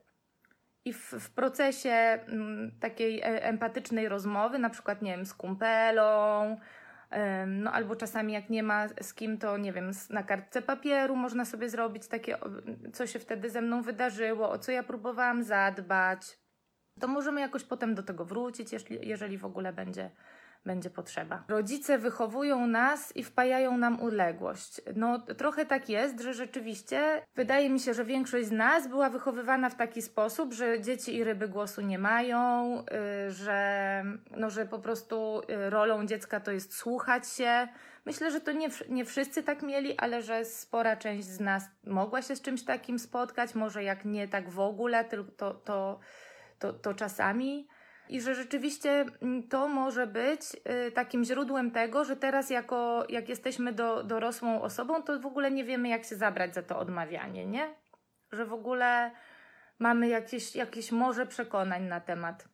i 0.85 0.93
w, 0.93 1.13
w 1.13 1.31
procesie 1.31 1.91
m, 1.91 2.23
mm, 2.29 2.71
takiej 2.81 3.21
e, 3.21 3.45
empatycznej 3.45 4.09
rozmowy, 4.09 4.59
na 4.59 4.71
przykład, 4.71 5.03
nie 5.03 5.17
wiem, 5.17 5.27
z 5.27 5.35
kumpelą, 5.35 6.57
no 7.47 7.73
albo 7.73 7.97
czasami 7.97 8.33
jak 8.33 8.51
nie 8.51 8.63
ma 8.63 8.89
z 9.01 9.15
kim, 9.15 9.39
to 9.39 9.57
nie 9.57 9.73
wiem, 9.73 9.91
na 10.11 10.23
kartce 10.23 10.63
papieru 10.63 11.17
można 11.17 11.45
sobie 11.45 11.69
zrobić 11.69 12.09
takie, 12.09 12.39
co 12.93 13.07
się 13.07 13.19
wtedy 13.19 13.51
ze 13.51 13.61
mną 13.61 13.83
wydarzyło, 13.83 14.51
o 14.51 14.59
co 14.59 14.73
ja 14.73 14.83
próbowałam 14.83 15.43
zadbać. 15.43 16.39
To 17.01 17.09
możemy 17.09 17.41
jakoś 17.41 17.65
potem 17.65 17.95
do 17.95 18.03
tego 18.03 18.25
wrócić, 18.25 18.73
jeżeli, 18.73 19.09
jeżeli 19.09 19.39
w 19.39 19.45
ogóle 19.45 19.73
będzie 19.73 20.11
będzie 20.67 20.91
potrzeba. 20.91 21.45
Rodzice 21.49 21.99
wychowują 21.99 22.67
nas 22.67 23.17
i 23.17 23.25
wpajają 23.25 23.79
nam 23.79 24.01
uległość. 24.01 24.81
No, 24.97 25.19
trochę 25.19 25.67
tak 25.67 25.89
jest, 25.89 26.21
że 26.21 26.35
rzeczywiście 26.35 27.23
wydaje 27.37 27.71
mi 27.71 27.81
się, 27.81 27.95
że 27.95 28.05
większość 28.05 28.47
z 28.47 28.53
nas 28.53 28.89
była 28.89 29.11
wychowywana 29.11 29.71
w 29.71 29.75
taki 29.75 30.03
sposób, 30.03 30.53
że 30.53 30.81
dzieci 30.81 31.17
i 31.17 31.25
ryby 31.25 31.49
głosu 31.49 31.81
nie 31.81 31.99
mają, 31.99 32.77
yy, 32.77 33.31
że, 33.31 34.03
no, 34.37 34.51
że 34.51 34.67
po 34.67 34.79
prostu 34.79 35.43
yy, 35.49 35.71
rolą 35.71 36.07
dziecka 36.07 36.41
to 36.41 36.53
jest 36.53 36.77
słuchać 36.77 37.29
się. 37.29 37.69
Myślę, 38.07 38.31
że 38.31 38.41
to 38.41 38.53
nie, 38.53 38.69
nie 38.89 39.05
wszyscy 39.05 39.43
tak 39.43 39.63
mieli, 39.63 39.99
ale 39.99 40.23
że 40.23 40.45
spora 40.45 40.97
część 40.97 41.25
z 41.25 41.41
nas 41.41 41.65
mogła 41.87 42.23
się 42.23 42.37
z 42.37 42.43
czymś 42.43 42.65
takim 42.65 42.99
spotkać. 42.99 43.55
Może 43.55 43.85
jak 43.85 44.05
nie 44.05 44.29
tak 44.29 44.51
w 44.51 44.61
ogóle, 44.61 45.05
tylko 45.05 45.33
to, 45.33 45.55
to, 45.55 45.99
to, 46.59 46.73
to 46.73 46.95
czasami 46.95 47.69
i 48.09 48.21
że 48.21 48.35
rzeczywiście 48.35 49.05
mm, 49.23 49.49
to 49.49 49.69
może 49.69 50.07
być 50.07 50.41
y, 50.89 50.93
takim 50.93 51.25
źródłem 51.25 51.71
tego, 51.71 52.05
że 52.05 52.17
teraz 52.17 52.51
jako, 52.51 53.05
jak 53.09 53.29
jesteśmy 53.29 53.73
do, 53.73 54.03
dorosłą 54.03 54.63
osobą, 54.63 55.03
to 55.03 55.21
w 55.21 55.27
ogóle 55.27 55.51
nie 55.51 55.65
wiemy, 55.65 55.89
jak 55.89 56.05
się 56.05 56.17
zabrać 56.17 56.55
za 56.55 56.63
to 56.63 56.79
odmawianie, 56.79 57.47
nie? 57.47 57.75
Że 58.33 58.47
w 58.47 58.53
ogóle 58.53 59.11
mamy 59.79 60.09
jakieś, 60.09 60.57
jakieś 60.57 60.93
może 60.93 61.27
przekonań 61.27 61.83
na 61.83 62.01
temat 62.01 62.49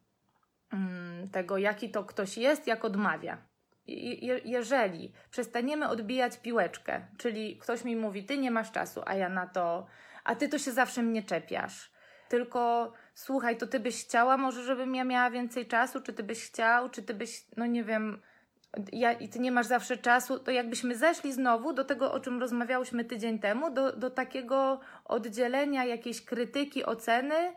mm, 0.73 1.30
tego, 1.30 1.59
jaki 1.59 1.90
to 1.90 2.04
ktoś 2.04 2.38
jest, 2.38 2.66
jak 2.66 2.85
odmawia. 2.85 3.38
Je, 3.87 4.38
jeżeli 4.45 5.12
przestaniemy 5.30 5.88
odbijać 5.88 6.38
piłeczkę, 6.38 7.07
czyli 7.19 7.59
ktoś 7.59 7.85
mi 7.85 7.97
mówi, 7.97 8.25
ty 8.25 8.38
nie 8.38 8.50
masz 8.50 8.73
czasu, 8.73 9.02
a 9.07 9.14
ja 9.14 9.28
na 9.28 9.47
to, 9.47 9.87
a 10.25 10.35
ty 10.35 10.49
to 10.49 10.59
się 10.59 10.73
zawsze 10.73 11.02
mnie 11.02 11.23
czepiasz. 11.23 11.92
Tylko 12.28 12.92
słuchaj, 13.20 13.56
to 13.56 13.66
ty 13.66 13.80
byś 13.80 14.04
chciała 14.04 14.36
może, 14.36 14.62
żebym 14.62 14.94
ja 14.94 15.04
miała 15.04 15.30
więcej 15.30 15.66
czasu, 15.66 16.00
czy 16.00 16.12
ty 16.12 16.22
byś 16.22 16.46
chciał, 16.46 16.90
czy 16.90 17.02
ty 17.02 17.14
byś, 17.14 17.44
no 17.56 17.66
nie 17.66 17.84
wiem, 17.84 18.20
ja, 18.92 19.12
i 19.12 19.28
ty 19.28 19.38
nie 19.38 19.52
masz 19.52 19.66
zawsze 19.66 19.96
czasu, 19.96 20.38
to 20.38 20.50
jakbyśmy 20.50 20.96
zeszli 20.96 21.32
znowu 21.32 21.72
do 21.72 21.84
tego, 21.84 22.12
o 22.12 22.20
czym 22.20 22.40
rozmawiałyśmy 22.40 23.04
tydzień 23.04 23.38
temu, 23.38 23.70
do, 23.70 23.92
do 23.92 24.10
takiego 24.10 24.80
oddzielenia 25.04 25.84
jakiejś 25.84 26.24
krytyki, 26.24 26.84
oceny 26.84 27.52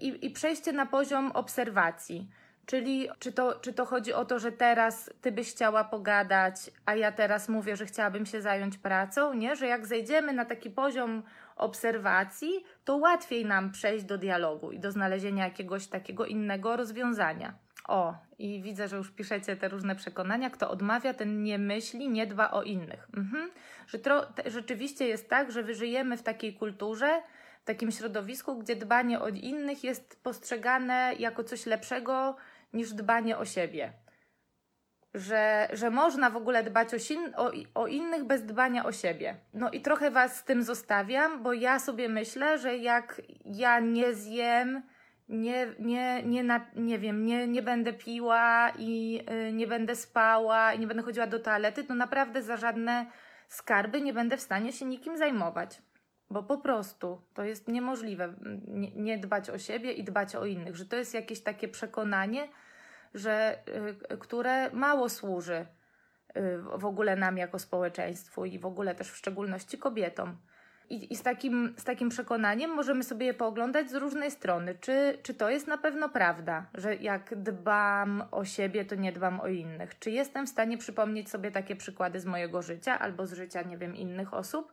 i, 0.00 0.26
i 0.26 0.30
przejście 0.30 0.72
na 0.72 0.86
poziom 0.86 1.32
obserwacji. 1.32 2.28
Czyli 2.66 3.08
czy 3.18 3.32
to, 3.32 3.60
czy 3.60 3.72
to 3.72 3.84
chodzi 3.84 4.12
o 4.12 4.24
to, 4.24 4.38
że 4.38 4.52
teraz 4.52 5.10
ty 5.20 5.32
byś 5.32 5.50
chciała 5.50 5.84
pogadać, 5.84 6.70
a 6.86 6.94
ja 6.94 7.12
teraz 7.12 7.48
mówię, 7.48 7.76
że 7.76 7.86
chciałabym 7.86 8.26
się 8.26 8.42
zająć 8.42 8.78
pracą, 8.78 9.34
nie? 9.34 9.56
Że 9.56 9.66
jak 9.66 9.86
zejdziemy 9.86 10.32
na 10.32 10.44
taki 10.44 10.70
poziom 10.70 11.22
obserwacji, 11.56 12.64
to 12.84 12.96
łatwiej 12.96 13.46
nam 13.46 13.72
przejść 13.72 14.04
do 14.04 14.18
dialogu 14.18 14.72
i 14.72 14.78
do 14.78 14.92
znalezienia 14.92 15.44
jakiegoś 15.44 15.86
takiego 15.86 16.26
innego 16.26 16.76
rozwiązania. 16.76 17.54
O, 17.88 18.14
i 18.38 18.62
widzę, 18.62 18.88
że 18.88 18.96
już 18.96 19.10
piszecie 19.10 19.56
te 19.56 19.68
różne 19.68 19.96
przekonania. 19.96 20.50
Kto 20.50 20.70
odmawia, 20.70 21.14
ten 21.14 21.42
nie 21.42 21.58
myśli, 21.58 22.08
nie 22.08 22.26
dba 22.26 22.50
o 22.50 22.62
innych. 22.62 23.08
Mhm. 23.16 23.50
Że 23.86 23.98
tro, 23.98 24.26
rzeczywiście 24.46 25.06
jest 25.08 25.30
tak, 25.30 25.52
że 25.52 25.62
wyżyjemy 25.62 26.16
w 26.16 26.22
takiej 26.22 26.54
kulturze, 26.54 27.22
w 27.62 27.64
takim 27.64 27.90
środowisku, 27.90 28.58
gdzie 28.58 28.76
dbanie 28.76 29.20
o 29.20 29.28
innych 29.28 29.84
jest 29.84 30.22
postrzegane 30.22 31.14
jako 31.18 31.44
coś 31.44 31.66
lepszego 31.66 32.36
niż 32.72 32.92
dbanie 32.92 33.38
o 33.38 33.44
siebie. 33.44 33.92
Że, 35.14 35.68
że 35.72 35.90
można 35.90 36.30
w 36.30 36.36
ogóle 36.36 36.62
dbać 36.62 36.94
o, 36.94 36.98
sin, 36.98 37.32
o, 37.36 37.52
o 37.74 37.86
innych 37.86 38.24
bez 38.24 38.44
dbania 38.44 38.84
o 38.84 38.92
siebie. 38.92 39.36
No 39.52 39.70
i 39.70 39.80
trochę 39.80 40.10
Was 40.10 40.36
z 40.36 40.44
tym 40.44 40.62
zostawiam, 40.62 41.42
bo 41.42 41.52
ja 41.52 41.78
sobie 41.78 42.08
myślę, 42.08 42.58
że 42.58 42.76
jak 42.76 43.22
ja 43.44 43.80
nie 43.80 44.14
zjem, 44.14 44.82
nie, 45.28 45.66
nie, 45.78 46.22
nie, 46.22 46.44
na, 46.44 46.66
nie 46.76 46.98
wiem, 46.98 47.26
nie, 47.26 47.46
nie 47.46 47.62
będę 47.62 47.92
piła 47.92 48.72
i 48.78 49.20
y, 49.48 49.52
nie 49.52 49.66
będę 49.66 49.96
spała 49.96 50.72
i 50.72 50.78
nie 50.78 50.86
będę 50.86 51.02
chodziła 51.02 51.26
do 51.26 51.38
toalety, 51.38 51.84
to 51.84 51.94
naprawdę 51.94 52.42
za 52.42 52.56
żadne 52.56 53.06
skarby 53.48 54.00
nie 54.00 54.12
będę 54.12 54.36
w 54.36 54.40
stanie 54.40 54.72
się 54.72 54.84
nikim 54.84 55.16
zajmować. 55.16 55.82
Bo 56.30 56.42
po 56.42 56.58
prostu 56.58 57.20
to 57.34 57.44
jest 57.44 57.68
niemożliwe 57.68 58.34
nie, 58.66 58.90
nie 58.90 59.18
dbać 59.18 59.50
o 59.50 59.58
siebie 59.58 59.92
i 59.92 60.04
dbać 60.04 60.36
o 60.36 60.46
innych, 60.46 60.76
że 60.76 60.86
to 60.86 60.96
jest 60.96 61.14
jakieś 61.14 61.40
takie 61.40 61.68
przekonanie, 61.68 62.48
że, 63.14 63.58
y, 64.12 64.18
które 64.18 64.70
mało 64.70 65.08
służy 65.08 65.66
y, 66.36 66.58
w 66.76 66.84
ogóle 66.84 67.16
nam 67.16 67.38
jako 67.38 67.58
społeczeństwu 67.58 68.44
i 68.44 68.58
w 68.58 68.66
ogóle 68.66 68.94
też 68.94 69.10
w 69.10 69.16
szczególności 69.16 69.78
kobietom. 69.78 70.36
I, 70.90 71.12
I, 71.12 71.16
z, 71.16 71.22
takim, 71.22 71.74
z 71.78 71.84
takim 71.84 72.08
przekonaniem 72.08 72.70
możemy 72.70 73.04
sobie 73.04 73.26
je 73.26 73.34
pooglądać 73.34 73.90
z 73.90 73.94
różnej 73.94 74.30
strony. 74.30 74.74
Czy, 74.80 75.18
czy 75.22 75.34
to 75.34 75.50
jest 75.50 75.66
na 75.66 75.78
pewno 75.78 76.08
prawda, 76.08 76.66
że 76.74 76.96
jak 76.96 77.34
dbam 77.42 78.24
o 78.30 78.44
siebie, 78.44 78.84
to 78.84 78.94
nie 78.94 79.12
dbam 79.12 79.40
o 79.40 79.48
innych? 79.48 79.98
Czy 79.98 80.10
jestem 80.10 80.46
w 80.46 80.48
stanie 80.48 80.78
przypomnieć 80.78 81.30
sobie 81.30 81.50
takie 81.50 81.76
przykłady 81.76 82.20
z 82.20 82.26
mojego 82.26 82.62
życia 82.62 82.98
albo 82.98 83.26
z 83.26 83.32
życia, 83.32 83.62
nie 83.62 83.78
wiem, 83.78 83.96
innych 83.96 84.34
osób, 84.34 84.72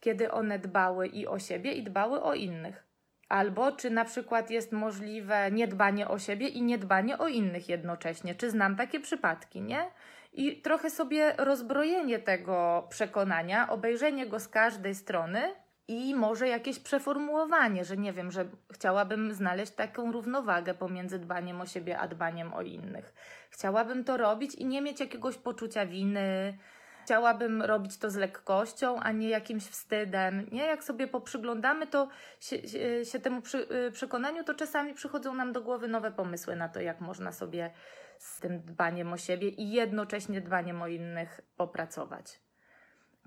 kiedy 0.00 0.30
one 0.30 0.58
dbały 0.58 1.06
i 1.06 1.26
o 1.26 1.38
siebie, 1.38 1.72
i 1.72 1.82
dbały 1.82 2.22
o 2.22 2.34
innych? 2.34 2.85
Albo 3.28 3.72
czy 3.72 3.90
na 3.90 4.04
przykład 4.04 4.50
jest 4.50 4.72
możliwe 4.72 5.50
niedbanie 5.50 6.08
o 6.08 6.18
siebie 6.18 6.48
i 6.48 6.62
niedbanie 6.62 7.18
o 7.18 7.28
innych 7.28 7.68
jednocześnie? 7.68 8.34
Czy 8.34 8.50
znam 8.50 8.76
takie 8.76 9.00
przypadki, 9.00 9.62
nie? 9.62 9.90
I 10.32 10.56
trochę 10.56 10.90
sobie 10.90 11.34
rozbrojenie 11.38 12.18
tego 12.18 12.86
przekonania, 12.90 13.70
obejrzenie 13.70 14.26
go 14.26 14.40
z 14.40 14.48
każdej 14.48 14.94
strony 14.94 15.54
i 15.88 16.14
może 16.14 16.48
jakieś 16.48 16.78
przeformułowanie, 16.78 17.84
że 17.84 17.96
nie 17.96 18.12
wiem, 18.12 18.30
że 18.30 18.44
chciałabym 18.72 19.34
znaleźć 19.34 19.72
taką 19.72 20.12
równowagę 20.12 20.74
pomiędzy 20.74 21.18
dbaniem 21.18 21.60
o 21.60 21.66
siebie 21.66 21.98
a 21.98 22.08
dbaniem 22.08 22.54
o 22.54 22.62
innych. 22.62 23.14
Chciałabym 23.50 24.04
to 24.04 24.16
robić 24.16 24.54
i 24.54 24.66
nie 24.66 24.82
mieć 24.82 25.00
jakiegoś 25.00 25.38
poczucia 25.38 25.86
winy, 25.86 26.58
chciałabym 27.06 27.62
robić 27.62 27.98
to 27.98 28.10
z 28.10 28.16
lekkością, 28.16 29.00
a 29.00 29.12
nie 29.12 29.28
jakimś 29.28 29.64
wstydem. 29.64 30.46
Nie? 30.52 30.64
Jak 30.64 30.84
sobie 30.84 31.08
poprzyglądamy 31.08 31.86
to 31.86 32.08
się, 32.40 32.68
się, 32.68 33.04
się 33.04 33.20
temu 33.20 33.40
przy, 33.42 33.66
y, 33.88 33.90
przekonaniu, 33.92 34.44
to 34.44 34.54
czasami 34.54 34.94
przychodzą 34.94 35.34
nam 35.34 35.52
do 35.52 35.60
głowy 35.60 35.88
nowe 35.88 36.12
pomysły 36.12 36.56
na 36.56 36.68
to, 36.68 36.80
jak 36.80 37.00
można 37.00 37.32
sobie 37.32 37.70
z 38.18 38.40
tym 38.40 38.60
dbaniem 38.60 39.12
o 39.12 39.16
siebie 39.16 39.48
i 39.48 39.70
jednocześnie 39.70 40.40
dbaniem 40.40 40.82
o 40.82 40.88
innych 40.88 41.40
popracować. 41.56 42.40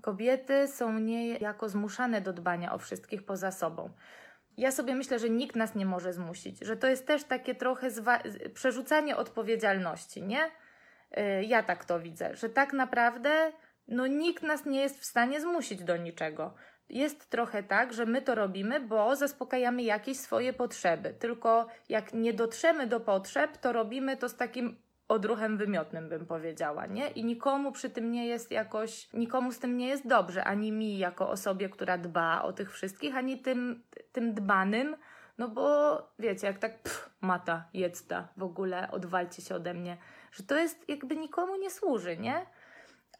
Kobiety 0.02 0.68
są 0.68 0.98
niejako 0.98 1.68
zmuszane 1.68 2.20
do 2.20 2.32
dbania 2.32 2.72
o 2.72 2.78
wszystkich 2.78 3.24
poza 3.24 3.50
sobą. 3.50 3.90
Ja 4.56 4.72
sobie 4.72 4.94
myślę, 4.94 5.18
że 5.18 5.30
nikt 5.30 5.56
nas 5.56 5.74
nie 5.74 5.86
może 5.86 6.12
zmusić, 6.12 6.58
że 6.64 6.76
to 6.76 6.86
jest 6.86 7.06
też 7.06 7.24
takie 7.24 7.54
trochę 7.54 7.88
przerzucanie 8.54 9.16
odpowiedzialności, 9.16 10.22
nie? 10.22 10.50
Y, 11.18 11.44
ja 11.44 11.62
tak 11.62 11.84
to 11.84 12.00
widzę, 12.00 12.36
że 12.36 12.48
tak 12.48 12.72
naprawdę 12.72 13.52
no 13.90 14.06
nikt 14.06 14.42
nas 14.42 14.66
nie 14.66 14.80
jest 14.80 15.00
w 15.00 15.04
stanie 15.04 15.40
zmusić 15.40 15.84
do 15.84 15.96
niczego. 15.96 16.54
Jest 16.88 17.30
trochę 17.30 17.62
tak, 17.62 17.92
że 17.92 18.06
my 18.06 18.22
to 18.22 18.34
robimy, 18.34 18.80
bo 18.80 19.16
zaspokajamy 19.16 19.82
jakieś 19.82 20.16
swoje 20.16 20.52
potrzeby. 20.52 21.14
Tylko 21.18 21.66
jak 21.88 22.12
nie 22.12 22.32
dotrzemy 22.32 22.86
do 22.86 23.00
potrzeb, 23.00 23.56
to 23.56 23.72
robimy 23.72 24.16
to 24.16 24.28
z 24.28 24.36
takim 24.36 24.76
odruchem 25.08 25.56
wymiotnym, 25.56 26.08
bym 26.08 26.26
powiedziała, 26.26 26.86
nie? 26.86 27.08
I 27.08 27.24
nikomu 27.24 27.72
przy 27.72 27.90
tym 27.90 28.12
nie 28.12 28.26
jest 28.26 28.50
jakoś, 28.50 29.12
nikomu 29.12 29.52
z 29.52 29.58
tym 29.58 29.76
nie 29.76 29.88
jest 29.88 30.06
dobrze, 30.06 30.44
ani 30.44 30.72
mi 30.72 30.98
jako 30.98 31.30
osobie, 31.30 31.68
która 31.68 31.98
dba 31.98 32.42
o 32.42 32.52
tych 32.52 32.72
wszystkich, 32.72 33.16
ani 33.16 33.38
tym, 33.38 33.82
tym 34.12 34.34
dbanym, 34.34 34.96
no 35.38 35.48
bo 35.48 35.96
wiecie, 36.18 36.46
jak 36.46 36.58
tak 36.58 36.82
pff, 36.82 37.10
mata, 37.20 37.64
jedz 37.74 38.06
w 38.36 38.42
ogóle 38.42 38.90
odwalcie 38.90 39.42
się 39.42 39.54
ode 39.54 39.74
mnie, 39.74 39.96
że 40.32 40.42
to 40.42 40.56
jest 40.56 40.88
jakby 40.88 41.16
nikomu 41.16 41.56
nie 41.56 41.70
służy, 41.70 42.16
nie? 42.16 42.46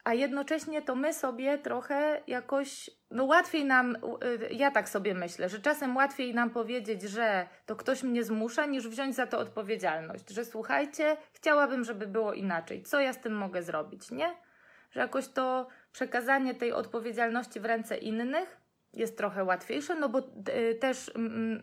A 0.03 0.13
jednocześnie 0.13 0.81
to 0.81 0.95
my 0.95 1.13
sobie 1.13 1.57
trochę 1.57 2.21
jakoś, 2.27 2.89
no 3.11 3.25
łatwiej 3.25 3.65
nam, 3.65 3.95
y, 3.95 4.53
ja 4.53 4.71
tak 4.71 4.89
sobie 4.89 5.13
myślę, 5.13 5.49
że 5.49 5.59
czasem 5.59 5.95
łatwiej 5.95 6.33
nam 6.33 6.49
powiedzieć, 6.49 7.01
że 7.01 7.47
to 7.65 7.75
ktoś 7.75 8.03
mnie 8.03 8.23
zmusza, 8.23 8.65
niż 8.65 8.87
wziąć 8.87 9.15
za 9.15 9.27
to 9.27 9.39
odpowiedzialność, 9.39 10.29
że 10.29 10.45
słuchajcie, 10.45 11.17
chciałabym, 11.33 11.83
żeby 11.83 12.07
było 12.07 12.33
inaczej, 12.33 12.83
co 12.83 12.99
ja 12.99 13.13
z 13.13 13.19
tym 13.19 13.33
mogę 13.33 13.63
zrobić, 13.63 14.11
nie? 14.11 14.35
Że 14.91 14.99
jakoś 14.99 15.27
to 15.27 15.67
przekazanie 15.91 16.53
tej 16.55 16.73
odpowiedzialności 16.73 17.59
w 17.59 17.65
ręce 17.65 17.97
innych 17.97 18.61
jest 18.93 19.17
trochę 19.17 19.43
łatwiejsze, 19.43 19.95
no 19.95 20.09
bo 20.09 20.19
y, 20.19 20.75
też 20.75 21.11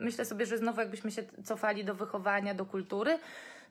myślę 0.01 0.25
sobie, 0.25 0.47
że 0.47 0.59
znowu 0.59 0.81
jakbyśmy 0.81 1.11
się 1.11 1.23
cofali 1.45 1.85
do 1.85 1.95
wychowania, 1.95 2.55
do 2.55 2.67
kultury, 2.67 3.19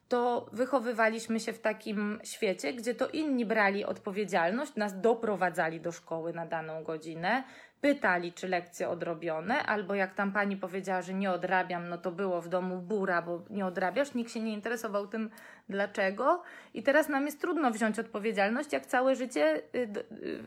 to 0.10 0.50
wychowywaliśmy 0.52 1.40
się 1.40 1.54
w 1.54 1.60
takim 1.60 2.20
świecie, 2.24 2.74
gdzie 2.74 2.96
to 2.96 3.08
inni 3.08 3.46
brali 3.46 3.86
odpowiedzialność, 3.86 4.76
nas 4.76 5.02
doprowadzali 5.02 5.82
do 5.82 5.92
szkoły 5.92 6.34
na 6.34 6.46
daną 6.46 6.84
godzinę, 6.84 7.44
pytali, 7.82 8.34
czy 8.34 8.48
lekcje 8.48 8.90
odrobione, 8.90 9.64
albo 9.64 9.96
jak 9.96 10.14
tam 10.14 10.32
pani 10.32 10.58
powiedziała, 10.58 11.02
że 11.02 11.14
nie 11.14 11.32
odrabiam, 11.32 11.90
no 11.90 11.98
to 11.98 12.12
było 12.12 12.42
w 12.42 12.50
domu 12.50 12.78
bura, 12.78 13.22
bo 13.22 13.42
nie 13.50 13.66
odrabiasz, 13.66 14.14
nikt 14.14 14.32
się 14.32 14.40
nie 14.40 14.54
interesował 14.54 15.08
tym, 15.08 15.30
dlaczego. 15.70 16.44
I 16.74 16.84
teraz 16.84 17.10
nam 17.10 17.26
jest 17.26 17.42
trudno 17.42 17.72
wziąć 17.72 18.00
odpowiedzialność, 18.00 18.74
jak 18.74 18.86
całe 18.86 19.16
życie 19.16 19.62
y, 19.76 19.90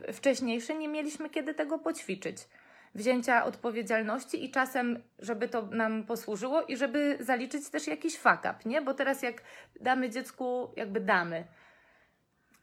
y, 0.09 0.13
wcześniejsze 0.13 0.75
nie 0.75 0.87
mieliśmy 0.87 1.29
kiedy 1.29 1.53
tego 1.53 1.79
poćwiczyć 1.79 2.37
wzięcia 2.95 3.45
odpowiedzialności 3.45 4.45
i 4.45 4.51
czasem, 4.51 5.03
żeby 5.19 5.47
to 5.47 5.61
nam 5.61 6.03
posłużyło 6.03 6.61
i 6.61 6.77
żeby 6.77 7.17
zaliczyć 7.19 7.69
też 7.69 7.87
jakiś 7.87 8.17
fuck 8.17 8.39
up, 8.39 8.55
nie? 8.65 8.81
Bo 8.81 8.93
teraz 8.93 9.21
jak 9.21 9.43
damy 9.79 10.09
dziecku, 10.09 10.73
jakby 10.75 10.99
damy, 10.99 11.43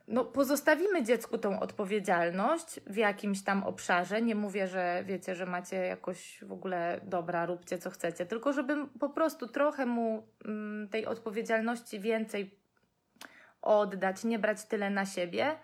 no 0.08 0.24
pozostawimy 0.24 1.02
dziecku 1.02 1.38
tą 1.38 1.60
odpowiedzialność 1.60 2.80
w 2.86 2.96
jakimś 2.96 3.42
tam 3.42 3.64
obszarze. 3.64 4.22
Nie 4.22 4.34
mówię, 4.34 4.66
że 4.66 5.02
wiecie, 5.06 5.34
że 5.34 5.46
macie 5.46 5.76
jakoś 5.76 6.44
w 6.44 6.52
ogóle 6.52 7.00
dobra, 7.04 7.46
róbcie 7.46 7.78
co 7.78 7.90
chcecie, 7.90 8.26
tylko 8.26 8.52
żeby 8.52 8.86
po 9.00 9.08
prostu 9.08 9.48
trochę 9.48 9.86
mu 9.86 10.26
mm, 10.44 10.88
tej 10.88 11.06
odpowiedzialności 11.06 12.00
więcej 12.00 12.58
oddać, 13.62 14.24
nie 14.24 14.38
brać 14.38 14.64
tyle 14.64 14.90
na 14.90 15.06
siebie 15.06 15.56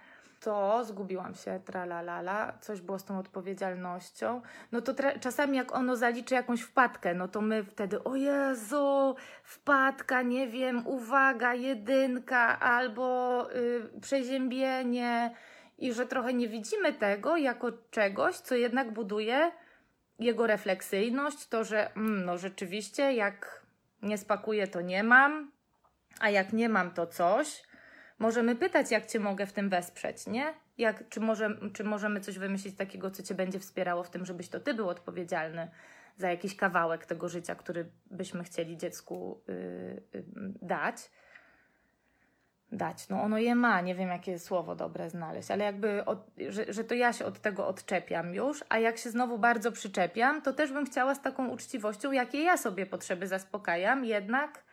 to 0.44 0.84
zgubiłam 0.84 1.34
się, 1.34 1.60
tralalala, 1.64 2.58
coś 2.60 2.80
było 2.80 2.98
z 2.98 3.04
tą 3.04 3.18
odpowiedzialnością, 3.18 4.42
no 4.72 4.80
to 4.80 4.94
czasami 5.20 5.56
jak 5.56 5.74
ono 5.74 5.96
zaliczy 5.96 6.34
jakąś 6.34 6.60
wpadkę, 6.60 7.14
no 7.14 7.28
to 7.28 7.40
my 7.40 7.64
wtedy, 7.64 8.04
o 8.04 8.16
Jezu, 8.16 9.16
wpadka, 9.42 10.22
nie 10.22 10.48
wiem, 10.48 10.86
uwaga, 10.86 11.54
jedynka 11.54 12.60
albo 12.60 13.46
y, 13.52 14.00
przeziębienie 14.00 15.34
i 15.78 15.92
że 15.92 16.06
trochę 16.06 16.34
nie 16.34 16.48
widzimy 16.48 16.92
tego 16.92 17.36
jako 17.36 17.72
czegoś, 17.90 18.36
co 18.36 18.54
jednak 18.54 18.92
buduje 18.92 19.52
jego 20.18 20.46
refleksyjność, 20.46 21.48
to, 21.48 21.64
że 21.64 21.94
mm, 21.94 22.24
no 22.24 22.38
rzeczywiście, 22.38 23.12
jak 23.12 23.62
nie 24.02 24.18
spakuję, 24.18 24.66
to 24.66 24.80
nie 24.80 25.02
mam, 25.02 25.50
a 26.20 26.30
jak 26.30 26.52
nie 26.52 26.68
mam, 26.68 26.90
to 26.90 27.06
coś. 27.06 27.62
Możemy 28.24 28.56
pytać, 28.56 28.90
jak 28.90 29.06
Cię 29.06 29.20
mogę 29.20 29.46
w 29.46 29.52
tym 29.52 29.68
wesprzeć, 29.68 30.26
nie? 30.26 30.54
Jak, 30.78 31.08
czy, 31.08 31.20
może, 31.20 31.58
czy 31.72 31.84
możemy 31.84 32.20
coś 32.20 32.38
wymyślić 32.38 32.76
takiego, 32.76 33.10
co 33.10 33.22
Cię 33.22 33.34
będzie 33.34 33.58
wspierało 33.58 34.02
w 34.02 34.10
tym, 34.10 34.24
żebyś 34.24 34.48
to 34.48 34.60
Ty 34.60 34.74
był 34.74 34.88
odpowiedzialny 34.88 35.70
za 36.16 36.30
jakiś 36.30 36.56
kawałek 36.56 37.06
tego 37.06 37.28
życia, 37.28 37.54
który 37.54 37.90
byśmy 38.10 38.44
chcieli 38.44 38.76
dziecku 38.76 39.40
yy, 39.48 40.02
yy, 40.14 40.24
dać 40.62 41.10
dać. 42.72 43.08
No 43.08 43.22
ono 43.22 43.38
je 43.38 43.54
ma, 43.54 43.80
nie 43.80 43.94
wiem 43.94 44.08
jakie 44.08 44.38
słowo 44.38 44.74
dobre 44.74 45.10
znaleźć, 45.10 45.50
ale 45.50 45.64
jakby, 45.64 46.04
od, 46.04 46.30
że, 46.48 46.72
że 46.72 46.84
to 46.84 46.94
ja 46.94 47.12
się 47.12 47.24
od 47.24 47.40
tego 47.40 47.66
odczepiam 47.66 48.34
już, 48.34 48.64
a 48.68 48.78
jak 48.78 48.98
się 48.98 49.10
znowu 49.10 49.38
bardzo 49.38 49.72
przyczepiam, 49.72 50.42
to 50.42 50.52
też 50.52 50.72
bym 50.72 50.86
chciała 50.86 51.14
z 51.14 51.22
taką 51.22 51.48
uczciwością, 51.48 52.12
jakie 52.12 52.42
ja 52.42 52.56
sobie 52.56 52.86
potrzeby 52.86 53.26
zaspokajam, 53.26 54.04
jednak 54.04 54.63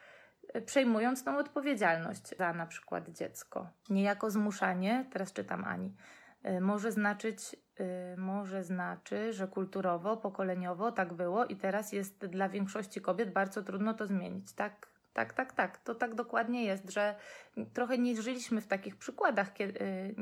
przejmując 0.65 1.23
tą 1.23 1.37
odpowiedzialność 1.37 2.37
za 2.37 2.53
na 2.53 2.65
przykład 2.65 3.09
dziecko. 3.09 3.69
Niejako 3.89 4.31
zmuszanie, 4.31 5.05
teraz 5.13 5.33
czytam 5.33 5.63
Ani, 5.63 5.95
e, 6.43 6.61
może 6.61 6.91
znaczyć, 6.91 7.55
e, 7.79 8.17
może 8.17 8.63
znaczy, 8.63 9.33
że 9.33 9.47
kulturowo, 9.47 10.17
pokoleniowo 10.17 10.91
tak 10.91 11.13
było 11.13 11.45
i 11.45 11.55
teraz 11.55 11.91
jest 11.91 12.25
dla 12.25 12.49
większości 12.49 13.01
kobiet 13.01 13.33
bardzo 13.33 13.63
trudno 13.63 13.93
to 13.93 14.07
zmienić. 14.07 14.53
Tak 14.53 14.91
tak, 15.13 15.33
tak, 15.33 15.53
tak. 15.53 15.77
To 15.77 15.95
tak 15.95 16.15
dokładnie 16.15 16.65
jest, 16.65 16.91
że 16.91 17.15
trochę 17.73 17.97
nie 17.97 18.21
żyliśmy 18.21 18.61
w 18.61 18.67
takich 18.67 18.97
przykładach, 18.97 19.53
kiedy, 19.53 19.81
y, 19.81 20.15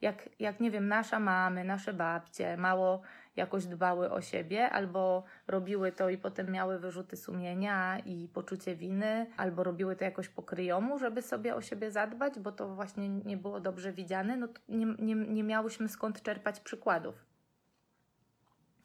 jak, 0.00 0.28
jak 0.38 0.60
nie 0.60 0.70
wiem, 0.70 0.88
nasza 0.88 1.20
mamy, 1.20 1.64
nasze 1.64 1.92
babcie 1.92 2.56
mało 2.56 3.02
jakoś 3.36 3.66
dbały 3.66 4.10
o 4.10 4.20
siebie, 4.20 4.70
albo 4.70 5.24
robiły 5.46 5.92
to 5.92 6.08
i 6.08 6.18
potem 6.18 6.50
miały 6.50 6.78
wyrzuty 6.78 7.16
sumienia 7.16 7.98
i 7.98 8.28
poczucie 8.28 8.76
winy, 8.76 9.26
albo 9.36 9.64
robiły 9.64 9.96
to 9.96 10.04
jakoś 10.04 10.28
po 10.28 10.42
kryjomu, 10.42 10.98
żeby 10.98 11.22
sobie 11.22 11.54
o 11.54 11.60
siebie 11.60 11.90
zadbać, 11.90 12.38
bo 12.38 12.52
to 12.52 12.74
właśnie 12.74 13.08
nie 13.08 13.36
było 13.36 13.60
dobrze 13.60 13.92
widziane, 13.92 14.36
no 14.36 14.48
nie, 14.68 14.86
nie, 14.98 15.14
nie 15.14 15.44
miałyśmy 15.44 15.88
skąd 15.88 16.22
czerpać 16.22 16.60
przykładów. 16.60 17.32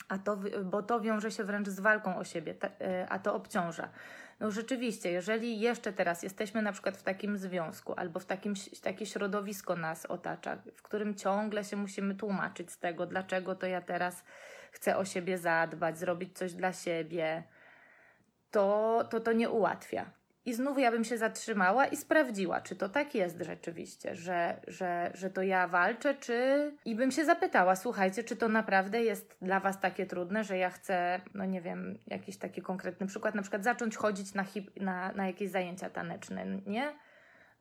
A 0.09 0.17
to, 0.17 0.37
bo 0.63 0.83
to 0.83 0.99
wiąże 0.99 1.31
się 1.31 1.43
wręcz 1.43 1.67
z 1.67 1.79
walką 1.79 2.17
o 2.17 2.23
siebie, 2.23 2.55
y, 2.81 3.09
a 3.09 3.19
to 3.19 3.35
obciąża. 3.35 3.89
No 4.39 4.51
rzeczywiście, 4.51 5.11
jeżeli 5.11 5.59
jeszcze 5.59 5.93
teraz 5.93 6.23
jesteśmy 6.23 6.61
na 6.61 6.71
przykład 6.71 6.97
w 6.97 7.03
takim 7.03 7.37
związku 7.37 7.93
albo 7.97 8.19
w 8.19 8.25
takim 8.25 8.53
takie 8.81 9.05
środowisko 9.05 9.75
nas 9.75 10.05
otacza, 10.05 10.57
w 10.75 10.81
którym 10.81 11.15
ciągle 11.15 11.63
się 11.63 11.77
musimy 11.77 12.15
tłumaczyć 12.15 12.71
z 12.71 12.79
tego, 12.79 13.05
dlaczego 13.05 13.55
to 13.55 13.65
ja 13.65 13.81
teraz 13.81 14.23
chcę 14.71 14.97
o 14.97 15.05
siebie 15.05 15.37
zadbać, 15.37 15.99
zrobić 15.99 16.37
coś 16.37 16.53
dla 16.53 16.73
siebie, 16.73 17.43
to 18.51 19.03
to, 19.09 19.19
to 19.19 19.33
nie 19.33 19.49
ułatwia. 19.49 20.16
I 20.47 20.53
znów 20.53 20.79
ja 20.79 20.91
bym 20.91 21.03
się 21.03 21.17
zatrzymała 21.17 21.85
i 21.85 21.97
sprawdziła, 21.97 22.61
czy 22.61 22.75
to 22.75 22.89
tak 22.89 23.15
jest 23.15 23.41
rzeczywiście, 23.41 24.15
że, 24.15 24.61
że, 24.67 25.11
że 25.13 25.29
to 25.29 25.41
ja 25.41 25.67
walczę, 25.67 26.15
czy. 26.15 26.71
I 26.85 26.95
bym 26.95 27.11
się 27.11 27.25
zapytała, 27.25 27.75
słuchajcie, 27.75 28.23
czy 28.23 28.35
to 28.35 28.49
naprawdę 28.49 29.03
jest 29.03 29.37
dla 29.41 29.59
Was 29.59 29.79
takie 29.79 30.05
trudne, 30.05 30.43
że 30.43 30.57
ja 30.57 30.69
chcę, 30.69 31.21
no 31.33 31.45
nie 31.45 31.61
wiem, 31.61 31.99
jakiś 32.07 32.37
taki 32.37 32.61
konkretny 32.61 33.07
przykład, 33.07 33.35
na 33.35 33.41
przykład 33.41 33.63
zacząć 33.63 33.95
chodzić 33.95 34.33
na, 34.33 34.43
hip, 34.43 34.79
na, 34.79 35.11
na 35.11 35.27
jakieś 35.27 35.49
zajęcia 35.49 35.89
taneczne, 35.89 36.45
nie? 36.65 36.93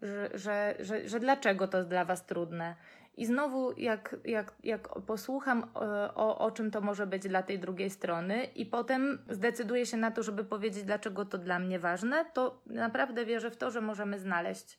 Że, 0.02 0.30
że, 0.34 0.74
że, 0.80 1.08
że 1.08 1.20
dlaczego 1.20 1.68
to 1.68 1.78
jest 1.78 1.88
dla 1.88 2.04
Was 2.04 2.26
trudne? 2.26 2.76
I 3.16 3.26
znowu, 3.26 3.73
jak, 3.73 4.16
jak, 4.25 4.54
jak 4.62 4.88
posłucham 4.88 5.70
o, 5.75 5.85
e, 5.85 6.14
o, 6.14 6.38
o, 6.38 6.50
czym 6.50 6.70
to 6.70 6.80
może 6.80 7.06
być 7.06 7.23
dla 7.23 7.42
tej 7.42 7.58
drugiej 7.58 7.90
strony, 7.90 8.44
i 8.44 8.66
potem 8.66 9.18
zdecyduję 9.30 9.87
się 9.87 9.96
na 9.96 10.11
to, 10.11 10.23
żeby 10.23 10.44
powiedzieć, 10.44 10.85
dlaczego 10.85 11.25
to 11.25 11.38
dla 11.38 11.58
mnie 11.58 11.78
ważne, 11.78 12.25
to 12.32 12.62
naprawdę 12.66 13.25
wierzę 13.25 13.50
w 13.50 13.56
to, 13.56 13.70
że 13.70 13.80
możemy 13.80 14.18
znaleźć 14.18 14.78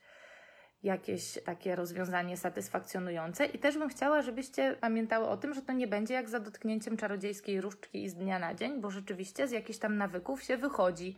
jakieś 0.84 1.40
takie 1.46 1.76
rozwiązanie 1.76 2.38
satysfakcjonujące. 2.38 3.46
I 3.46 3.60
też 3.60 3.78
bym 3.78 3.90
chciała, 3.90 4.22
żebyście 4.22 4.76
pamiętały 4.82 5.28
o 5.28 5.38
tym, 5.38 5.54
że 5.54 5.62
to 5.62 5.74
nie 5.74 5.88
będzie 5.88 6.14
jak 6.14 6.30
za 6.30 6.40
dotknięciem 6.40 6.98
czarodziejskiej 6.98 7.62
różdżki 7.62 8.04
i 8.04 8.10
z 8.10 8.16
dnia 8.16 8.40
na 8.40 8.54
dzień, 8.54 8.82
bo 8.82 8.90
rzeczywiście 8.90 9.48
z 9.48 9.52
jakichś 9.52 9.80
tam 9.80 9.98
nawyków 9.98 10.44
się 10.44 10.58
wychodzi. 10.58 11.18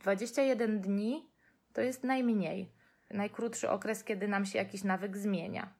21 0.00 0.80
dni 0.80 1.30
to 1.72 1.80
jest 1.80 2.04
najmniej. 2.04 2.72
Najkrótszy 3.10 3.70
okres, 3.70 4.04
kiedy 4.04 4.28
nam 4.28 4.44
się 4.44 4.58
jakiś 4.58 4.84
nawyk 4.84 5.16
zmienia. 5.16 5.77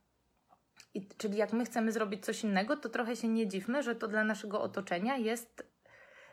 I, 0.94 1.08
czyli 1.16 1.36
jak 1.36 1.52
my 1.52 1.64
chcemy 1.64 1.92
zrobić 1.92 2.24
coś 2.24 2.44
innego, 2.44 2.76
to 2.76 2.88
trochę 2.88 3.16
się 3.16 3.28
nie 3.28 3.48
dziwmy, 3.48 3.82
że 3.82 3.94
to 3.94 4.08
dla 4.08 4.24
naszego 4.24 4.62
otoczenia 4.62 5.16
jest 5.16 5.67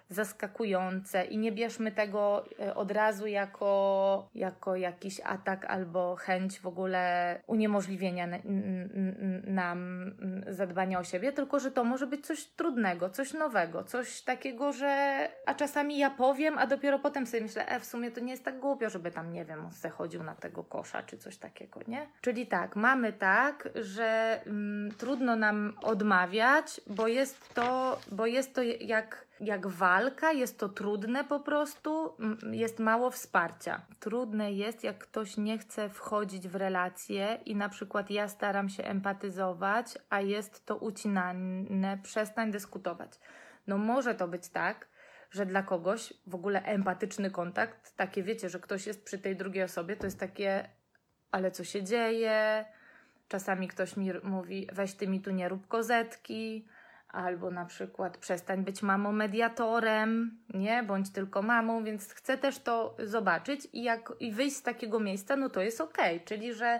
zaskakujące 0.09 1.25
i 1.25 1.37
nie 1.37 1.51
bierzmy 1.51 1.91
tego 1.91 2.45
e, 2.59 2.75
od 2.75 2.91
razu 2.91 3.27
jako, 3.27 4.29
jako 4.35 4.75
jakiś 4.75 5.21
atak 5.23 5.65
albo 5.65 6.15
chęć 6.15 6.59
w 6.59 6.67
ogóle 6.67 7.39
uniemożliwienia 7.47 8.27
nam 9.47 10.11
zadbania 10.47 10.99
o 10.99 11.03
siebie, 11.03 11.31
tylko 11.31 11.59
że 11.59 11.71
to 11.71 11.83
może 11.83 12.07
być 12.07 12.25
coś 12.25 12.45
trudnego, 12.45 13.09
coś 13.09 13.33
nowego, 13.33 13.83
coś 13.83 14.21
takiego, 14.21 14.71
że 14.71 15.17
a 15.45 15.53
czasami 15.53 15.97
ja 15.97 16.09
powiem, 16.09 16.57
a 16.57 16.67
dopiero 16.67 16.99
potem 16.99 17.27
sobie 17.27 17.43
myślę, 17.43 17.67
e, 17.67 17.79
w 17.79 17.85
sumie 17.85 18.11
to 18.11 18.19
nie 18.19 18.31
jest 18.31 18.45
tak 18.45 18.59
głupio, 18.59 18.89
żeby 18.89 19.11
tam, 19.11 19.33
nie 19.33 19.45
wiem, 19.45 19.71
se 19.71 19.89
chodził 19.89 20.23
na 20.23 20.35
tego 20.35 20.63
kosza 20.63 21.03
czy 21.03 21.17
coś 21.17 21.37
takiego, 21.37 21.79
nie? 21.87 22.07
Czyli 22.21 22.47
tak, 22.47 22.75
mamy 22.75 23.13
tak, 23.13 23.69
że 23.75 24.41
mm, 24.45 24.91
trudno 24.91 25.35
nam 25.35 25.73
odmawiać, 25.81 26.81
bo 26.87 27.07
jest 27.07 27.53
to, 27.53 27.99
bo 28.11 28.25
jest 28.25 28.55
to 28.55 28.61
jak 28.79 29.25
jak 29.39 29.67
walka, 29.67 30.31
jest 30.31 30.59
to 30.59 30.69
trudne 30.69 31.23
po 31.23 31.39
prostu, 31.39 32.17
jest 32.51 32.79
mało 32.79 33.11
wsparcia. 33.11 33.81
Trudne 33.99 34.51
jest, 34.51 34.83
jak 34.83 34.97
ktoś 34.97 35.37
nie 35.37 35.57
chce 35.57 35.89
wchodzić 35.89 36.47
w 36.47 36.55
relacje 36.55 37.39
i 37.45 37.55
na 37.55 37.69
przykład 37.69 38.09
ja 38.09 38.27
staram 38.27 38.69
się 38.69 38.83
empatyzować, 38.83 39.97
a 40.09 40.21
jest 40.21 40.65
to 40.65 40.77
ucinane, 40.77 41.97
przestań 42.03 42.51
dyskutować. 42.51 43.19
No 43.67 43.77
może 43.77 44.15
to 44.15 44.27
być 44.27 44.49
tak, 44.49 44.87
że 45.31 45.45
dla 45.45 45.63
kogoś 45.63 46.13
w 46.27 46.35
ogóle 46.35 46.63
empatyczny 46.63 47.31
kontakt, 47.31 47.95
takie 47.95 48.23
wiecie, 48.23 48.49
że 48.49 48.59
ktoś 48.59 48.87
jest 48.87 49.05
przy 49.05 49.17
tej 49.17 49.35
drugiej 49.35 49.63
osobie, 49.63 49.95
to 49.95 50.05
jest 50.05 50.19
takie, 50.19 50.69
ale 51.31 51.51
co 51.51 51.63
się 51.63 51.83
dzieje? 51.83 52.65
Czasami 53.27 53.67
ktoś 53.67 53.97
mi 53.97 54.11
mówi, 54.23 54.67
weź 54.73 54.93
ty 54.93 55.07
mi 55.07 55.21
tu 55.21 55.31
nie 55.31 55.49
rób 55.49 55.67
kozetki, 55.67 56.67
albo 57.15 57.51
na 57.51 57.65
przykład 57.65 58.17
przestań 58.17 58.63
być 58.63 58.83
mamą 58.83 59.11
mediatorem, 59.11 60.37
nie, 60.53 60.83
bądź 60.83 61.11
tylko 61.11 61.41
mamą, 61.41 61.83
więc 61.83 62.13
chcę 62.13 62.37
też 62.37 62.59
to 62.59 62.97
zobaczyć 62.99 63.67
i 63.73 63.83
jak 63.83 64.13
i 64.19 64.31
wyjść 64.31 64.55
z 64.55 64.63
takiego 64.63 64.99
miejsca, 64.99 65.35
no 65.35 65.49
to 65.49 65.61
jest 65.61 65.81
okay. 65.81 66.19
czyli 66.19 66.53
że 66.53 66.79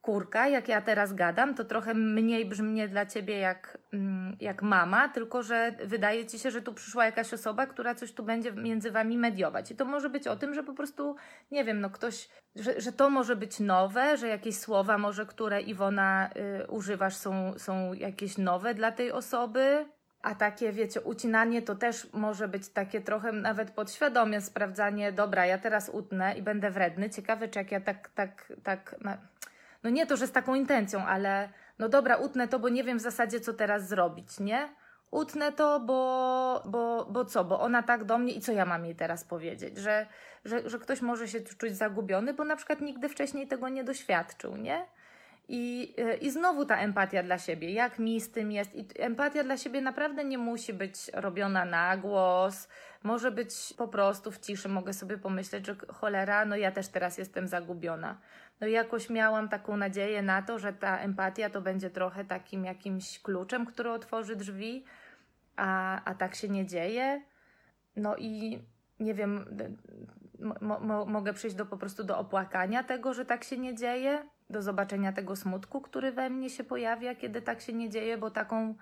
kurka, 0.00 0.48
jak 0.48 0.68
ja 0.68 0.80
teraz 0.80 1.12
gadam, 1.12 1.54
to 1.54 1.64
trochę 1.64 1.94
mniej 1.94 2.46
brzmi 2.46 2.88
dla 2.88 3.06
ciebie 3.06 3.38
jak, 3.38 3.78
mm, 3.92 4.36
jak 4.40 4.62
mama, 4.62 5.08
tylko 5.08 5.42
że 5.42 5.72
wydaje 5.84 6.26
ci 6.26 6.38
się, 6.38 6.50
że 6.50 6.62
tu 6.62 6.74
przyszła 6.74 7.04
jakaś 7.04 7.34
osoba, 7.34 7.66
która 7.66 7.94
coś 7.94 8.12
tu 8.12 8.22
będzie 8.22 8.52
między 8.52 8.90
wami 8.90 9.18
mediować. 9.18 9.70
I 9.70 9.76
to 9.76 9.84
może 9.84 10.10
być 10.10 10.26
o 10.26 10.36
tym, 10.36 10.54
że 10.54 10.62
po 10.62 10.72
prostu, 10.72 11.16
nie 11.50 11.64
wiem, 11.64 11.80
no 11.80 11.90
ktoś, 11.90 12.28
że, 12.56 12.80
że 12.80 12.92
to 12.92 13.10
może 13.10 13.36
być 13.36 13.60
nowe, 13.60 14.16
że 14.16 14.28
jakieś 14.28 14.58
słowa 14.58 14.98
może, 14.98 15.26
które 15.26 15.60
Iwona 15.60 16.30
y, 16.62 16.66
używasz 16.66 17.16
są, 17.16 17.58
są 17.58 17.92
jakieś 17.92 18.38
nowe 18.38 18.74
dla 18.74 18.92
tej 18.92 19.12
osoby. 19.12 19.86
A 20.22 20.34
takie, 20.34 20.72
wiecie, 20.72 21.00
ucinanie 21.00 21.62
to 21.62 21.74
też 21.74 22.12
może 22.12 22.48
być 22.48 22.68
takie 22.68 23.00
trochę 23.00 23.32
nawet 23.32 23.70
podświadomie 23.70 24.40
sprawdzanie, 24.40 25.12
dobra, 25.12 25.46
ja 25.46 25.58
teraz 25.58 25.88
utnę 25.88 26.34
i 26.38 26.42
będę 26.42 26.70
wredny. 26.70 27.10
Ciekawe, 27.10 27.48
czy 27.48 27.58
jak 27.58 27.72
ja 27.72 27.80
tak, 27.80 28.08
tak, 28.08 28.52
tak, 28.62 28.96
no 29.82 29.90
nie 29.90 30.06
to, 30.06 30.16
że 30.16 30.26
z 30.26 30.32
taką 30.32 30.54
intencją, 30.54 31.06
ale 31.06 31.48
no 31.78 31.88
dobra, 31.88 32.16
utnę 32.16 32.48
to, 32.48 32.58
bo 32.58 32.68
nie 32.68 32.84
wiem 32.84 32.98
w 32.98 33.02
zasadzie, 33.02 33.40
co 33.40 33.52
teraz 33.52 33.88
zrobić, 33.88 34.40
nie? 34.40 34.68
Utnę 35.10 35.52
to, 35.52 35.80
bo, 35.80 36.62
bo, 36.66 37.06
bo 37.10 37.24
co, 37.24 37.44
bo 37.44 37.60
ona 37.60 37.82
tak 37.82 38.04
do 38.04 38.18
mnie 38.18 38.32
i 38.32 38.40
co 38.40 38.52
ja 38.52 38.64
mam 38.64 38.84
jej 38.84 38.94
teraz 38.94 39.24
powiedzieć? 39.24 39.78
Że, 39.78 40.06
że, 40.44 40.70
że 40.70 40.78
ktoś 40.78 41.00
może 41.00 41.28
się 41.28 41.40
czuć 41.40 41.76
zagubiony, 41.76 42.34
bo 42.34 42.44
na 42.44 42.56
przykład 42.56 42.80
nigdy 42.80 43.08
wcześniej 43.08 43.48
tego 43.48 43.68
nie 43.68 43.84
doświadczył, 43.84 44.56
nie? 44.56 44.86
I, 45.52 45.94
I 46.20 46.30
znowu 46.30 46.64
ta 46.64 46.76
empatia 46.76 47.22
dla 47.22 47.38
siebie, 47.38 47.72
jak 47.72 47.98
mi 47.98 48.20
z 48.20 48.30
tym 48.30 48.52
jest. 48.52 48.74
I 48.74 48.86
empatia 48.98 49.44
dla 49.44 49.56
siebie 49.56 49.80
naprawdę 49.80 50.24
nie 50.24 50.38
musi 50.38 50.72
być 50.72 51.10
robiona 51.14 51.64
na 51.64 51.96
głos, 51.96 52.68
może 53.02 53.30
być 53.30 53.74
po 53.76 53.88
prostu 53.88 54.30
w 54.30 54.38
ciszy. 54.38 54.68
Mogę 54.68 54.92
sobie 54.92 55.18
pomyśleć, 55.18 55.66
że 55.66 55.76
cholera, 55.88 56.44
no 56.44 56.56
ja 56.56 56.72
też 56.72 56.88
teraz 56.88 57.18
jestem 57.18 57.48
zagubiona 57.48 58.18
no 58.60 58.66
jakoś 58.66 59.10
miałam 59.10 59.48
taką 59.48 59.76
nadzieję 59.76 60.22
na 60.22 60.42
to, 60.42 60.58
że 60.58 60.72
ta 60.72 60.98
empatia 60.98 61.50
to 61.50 61.60
będzie 61.60 61.90
trochę 61.90 62.24
takim 62.24 62.64
jakimś 62.64 63.18
kluczem, 63.18 63.66
który 63.66 63.90
otworzy 63.90 64.36
drzwi, 64.36 64.84
a, 65.56 66.00
a 66.04 66.14
tak 66.14 66.34
się 66.34 66.48
nie 66.48 66.66
dzieje. 66.66 67.22
No 67.96 68.16
i 68.16 68.62
nie 69.00 69.14
wiem, 69.14 69.58
mo, 70.60 70.80
mo, 70.80 71.06
mogę 71.06 71.32
przyjść 71.32 71.56
do 71.56 71.66
po 71.66 71.76
prostu 71.76 72.04
do 72.04 72.18
opłakania 72.18 72.84
tego, 72.84 73.14
że 73.14 73.24
tak 73.24 73.44
się 73.44 73.58
nie 73.58 73.74
dzieje, 73.74 74.28
do 74.50 74.62
zobaczenia 74.62 75.12
tego 75.12 75.36
smutku, 75.36 75.80
który 75.80 76.12
we 76.12 76.30
mnie 76.30 76.50
się 76.50 76.64
pojawia, 76.64 77.14
kiedy 77.14 77.42
tak 77.42 77.60
się 77.60 77.72
nie 77.72 77.90
dzieje, 77.90 78.18
bo 78.18 78.30
taką 78.30 78.74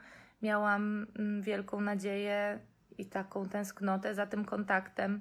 miałam 0.43 1.07
mm, 1.19 1.43
wielką 1.43 1.81
nadzieję 1.81 2.59
i 2.99 3.07
taką 3.07 3.49
tęsknotę 3.49 4.15
za 4.15 4.27
tym 4.27 4.45
kontaktem. 4.45 5.21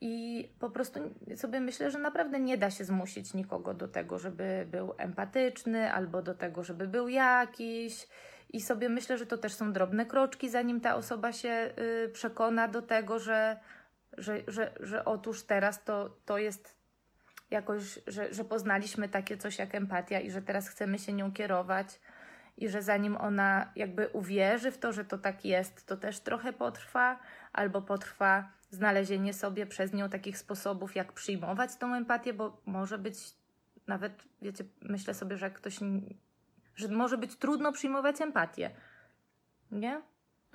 I 0.00 0.48
po 0.60 0.70
prostu 0.70 1.00
sobie 1.36 1.60
myślę, 1.60 1.90
że 1.90 1.98
naprawdę 1.98 2.40
nie 2.40 2.58
da 2.58 2.70
się 2.70 2.84
zmusić 2.84 3.34
nikogo 3.34 3.74
do 3.74 3.88
tego, 3.88 4.18
żeby 4.18 4.66
był 4.70 4.94
empatyczny 4.98 5.92
albo 5.92 6.22
do 6.22 6.34
tego, 6.34 6.64
żeby 6.64 6.88
był 6.88 7.08
jakiś. 7.08 8.08
I 8.50 8.60
sobie 8.60 8.88
myślę, 8.88 9.18
że 9.18 9.26
to 9.26 9.38
też 9.38 9.54
są 9.54 9.72
drobne 9.72 10.06
kroczki, 10.06 10.50
zanim 10.50 10.80
ta 10.80 10.94
osoba 10.94 11.32
się 11.32 11.72
y, 11.78 12.08
przekona 12.08 12.68
do 12.68 12.82
tego, 12.82 13.18
że, 13.18 13.56
że, 14.18 14.42
że, 14.48 14.72
że 14.80 15.04
otóż 15.04 15.44
teraz 15.44 15.84
to, 15.84 16.16
to 16.24 16.38
jest 16.38 16.76
jakoś, 17.50 17.98
że, 18.06 18.34
że 18.34 18.44
poznaliśmy 18.44 19.08
takie 19.08 19.36
coś 19.36 19.58
jak 19.58 19.74
empatia 19.74 20.20
i 20.20 20.30
że 20.30 20.42
teraz 20.42 20.68
chcemy 20.68 20.98
się 20.98 21.12
nią 21.12 21.32
kierować 21.32 22.00
i 22.56 22.68
że 22.68 22.82
zanim 22.82 23.16
ona 23.16 23.72
jakby 23.76 24.08
uwierzy 24.08 24.70
w 24.70 24.78
to, 24.78 24.92
że 24.92 25.04
to 25.04 25.18
tak 25.18 25.44
jest, 25.44 25.86
to 25.86 25.96
też 25.96 26.20
trochę 26.20 26.52
potrwa, 26.52 27.18
albo 27.52 27.82
potrwa 27.82 28.52
znalezienie 28.70 29.34
sobie 29.34 29.66
przez 29.66 29.92
nią 29.92 30.08
takich 30.08 30.38
sposobów, 30.38 30.96
jak 30.96 31.12
przyjmować 31.12 31.76
tą 31.76 31.94
empatię, 31.94 32.32
bo 32.32 32.62
może 32.66 32.98
być 32.98 33.16
nawet, 33.86 34.22
wiecie, 34.42 34.64
myślę 34.82 35.14
sobie, 35.14 35.36
że 35.36 35.50
ktoś, 35.50 35.78
że 36.76 36.88
może 36.88 37.18
być 37.18 37.36
trudno 37.36 37.72
przyjmować 37.72 38.20
empatię, 38.20 38.70
nie? 39.70 40.02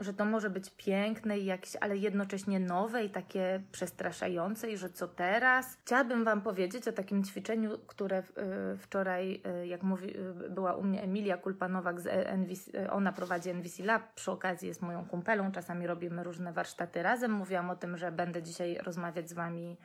Że 0.03 0.13
to 0.13 0.25
może 0.25 0.49
być 0.49 0.69
piękne 0.77 1.39
i 1.39 1.45
jakieś, 1.45 1.75
ale 1.81 1.97
jednocześnie 1.97 2.59
nowe 2.59 3.03
i 3.03 3.09
takie 3.09 3.61
przestraszające 3.71 4.71
i 4.71 4.77
że 4.77 4.89
co 4.89 5.07
teraz? 5.07 5.77
Chciałabym 5.85 6.23
Wam 6.23 6.41
powiedzieć 6.41 6.87
o 6.87 6.91
takim 6.91 7.23
ćwiczeniu, 7.23 7.77
które 7.87 8.19
y, 8.19 8.77
wczoraj, 8.77 9.41
y, 9.63 9.67
jak 9.67 9.83
mówi, 9.83 10.17
y, 10.45 10.49
była 10.49 10.75
u 10.75 10.83
mnie 10.83 11.01
Emilia 11.01 11.37
Kulpanowak 11.37 12.01
z 12.01 12.07
NVC, 12.27 12.91
ona 12.91 13.13
prowadzi 13.13 13.49
NVC 13.49 13.83
Lab, 13.83 14.13
przy 14.15 14.31
okazji 14.31 14.67
jest 14.67 14.81
moją 14.81 15.05
kumpelą, 15.05 15.51
czasami 15.51 15.87
robimy 15.87 16.23
różne 16.23 16.53
warsztaty 16.53 17.03
razem. 17.03 17.31
Mówiłam 17.31 17.69
o 17.69 17.75
tym, 17.75 17.97
że 17.97 18.11
będę 18.11 18.43
dzisiaj 18.43 18.77
rozmawiać 18.83 19.29
z 19.29 19.33
Wami 19.33 19.77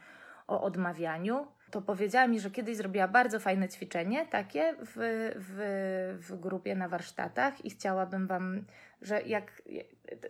o 0.47 0.63
odmawianiu, 0.63 1.47
to 1.71 1.83
powiedziała 1.83 2.27
mi, 2.27 2.41
że 2.41 2.51
kiedyś 2.51 2.77
zrobiła 2.77 3.09
bardzo 3.09 3.41
fajne 3.41 3.69
ćwiczenie 3.69 4.27
takie 4.27 4.75
w, 4.75 4.95
w, 5.37 6.27
w 6.29 6.41
grupie 6.41 6.75
na 6.75 6.89
warsztatach 6.89 7.65
i 7.65 7.71
chciałabym 7.71 8.27
Wam, 8.27 8.65
że 9.03 9.23
jak 9.23 9.63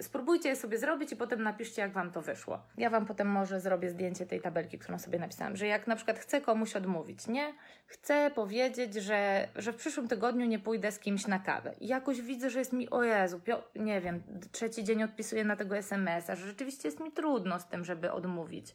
spróbujcie 0.01 0.49
je 0.49 0.57
sobie 0.57 0.79
zrobić 0.79 1.13
i 1.13 1.17
potem 1.17 1.43
napiszcie, 1.43 1.83
jak 1.83 1.93
Wam 1.93 2.11
to 2.11 2.23
wyszło. 2.23 2.63
Ja 2.79 2.91
Wam 2.91 3.07
potem 3.07 3.29
może 3.29 3.61
zrobię 3.61 3.91
zdjęcie 3.91 4.27
tej 4.27 4.41
tabelki, 4.41 4.79
którą 4.79 4.99
sobie 4.99 5.19
napisałam, 5.19 5.57
że 5.57 5.67
jak 5.67 5.87
na 5.87 5.97
przykład 5.97 6.19
chcę 6.19 6.41
komuś 6.41 6.77
odmówić, 6.77 7.27
nie? 7.27 7.55
Chcę 7.87 8.31
powiedzieć, 8.35 8.95
że, 8.95 9.49
że 9.57 9.73
w 9.73 9.77
przyszłym 9.77 10.09
tygodniu 10.09 10.47
nie 10.47 10.59
pójdę 10.59 10.93
z 10.93 10.99
kimś 10.99 11.27
na 11.27 11.39
kawę. 11.39 11.75
I 11.81 11.87
jakoś 11.87 12.21
widzę, 12.21 12.51
że 12.51 12.59
jest 12.59 12.73
mi, 12.73 12.91
o 12.91 13.03
Jezu, 13.03 13.41
nie 13.75 14.01
wiem, 14.01 14.23
trzeci 14.53 14.85
dzień 14.85 15.03
odpisuję 15.03 15.45
na 15.45 15.57
tego 15.57 15.77
SMS-a, 15.77 16.35
że 16.35 16.47
rzeczywiście 16.47 16.89
jest 16.89 17.01
mi 17.01 17.13
trudno 17.13 17.61
z 17.61 17.67
tym, 17.67 17.85
żeby 17.85 18.13
odmówić 18.13 18.75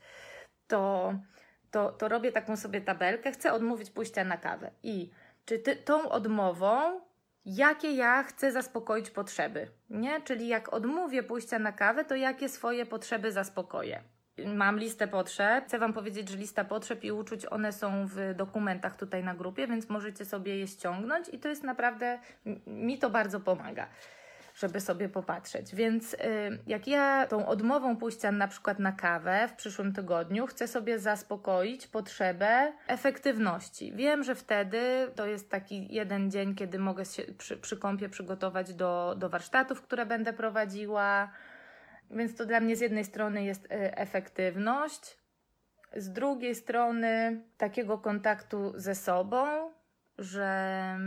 to, 0.71 1.13
to, 1.71 1.91
to 1.91 2.07
robię 2.07 2.31
taką 2.31 2.57
sobie 2.57 2.81
tabelkę, 2.81 3.31
chcę 3.31 3.53
odmówić 3.53 3.89
pójścia 3.89 4.23
na 4.23 4.37
kawę. 4.37 4.71
I 4.83 5.09
czy 5.45 5.59
ty, 5.59 5.75
tą 5.75 6.09
odmową, 6.09 7.01
jakie 7.45 7.91
ja 7.91 8.23
chcę 8.23 8.51
zaspokoić 8.51 9.09
potrzeby, 9.09 9.67
nie? 9.89 10.21
Czyli 10.21 10.47
jak 10.47 10.73
odmówię 10.73 11.23
pójścia 11.23 11.59
na 11.59 11.71
kawę, 11.71 12.05
to 12.05 12.15
jakie 12.15 12.49
swoje 12.49 12.85
potrzeby 12.85 13.31
zaspokoję. 13.31 14.03
Mam 14.45 14.79
listę 14.79 15.07
potrzeb. 15.07 15.65
Chcę 15.65 15.79
Wam 15.79 15.93
powiedzieć, 15.93 16.29
że 16.29 16.37
lista 16.37 16.63
potrzeb 16.63 17.03
i 17.03 17.11
uczuć, 17.11 17.45
one 17.45 17.71
są 17.71 18.07
w 18.07 18.33
dokumentach 18.35 18.95
tutaj 18.95 19.23
na 19.23 19.35
grupie, 19.35 19.67
więc 19.67 19.89
możecie 19.89 20.25
sobie 20.25 20.57
je 20.57 20.67
ściągnąć 20.67 21.29
i 21.29 21.39
to 21.39 21.49
jest 21.49 21.63
naprawdę, 21.63 22.19
mi 22.67 22.97
to 22.97 23.09
bardzo 23.09 23.39
pomaga 23.39 23.87
żeby 24.61 24.81
sobie 24.81 25.09
popatrzeć. 25.09 25.75
Więc 25.75 26.13
y, 26.13 26.17
jak 26.67 26.87
ja 26.87 27.27
tą 27.27 27.47
odmową 27.47 27.97
pójścia 27.97 28.31
na 28.31 28.47
przykład 28.47 28.79
na 28.79 28.91
kawę 28.91 29.47
w 29.47 29.53
przyszłym 29.53 29.93
tygodniu 29.93 30.47
chcę 30.47 30.67
sobie 30.67 30.99
zaspokoić 30.99 31.87
potrzebę 31.87 32.73
efektywności. 32.87 33.93
Wiem, 33.95 34.23
że 34.23 34.35
wtedy 34.35 34.79
to 35.15 35.25
jest 35.25 35.49
taki 35.49 35.93
jeden 35.93 36.31
dzień, 36.31 36.55
kiedy 36.55 36.79
mogę 36.79 37.05
się 37.05 37.23
przy, 37.37 37.57
przy 37.57 37.77
kąpie 37.77 38.09
przygotować 38.09 38.73
do, 38.73 39.15
do 39.17 39.29
warsztatów, 39.29 39.81
które 39.81 40.05
będę 40.05 40.33
prowadziła. 40.33 41.31
Więc 42.11 42.35
to 42.35 42.45
dla 42.45 42.59
mnie 42.59 42.75
z 42.75 42.81
jednej 42.81 43.05
strony 43.05 43.43
jest 43.43 43.65
y, 43.65 43.69
efektywność, 43.97 45.17
z 45.95 46.11
drugiej 46.11 46.55
strony 46.55 47.41
takiego 47.57 47.97
kontaktu 47.97 48.73
ze 48.75 48.95
sobą, 48.95 49.71
że 50.17 50.97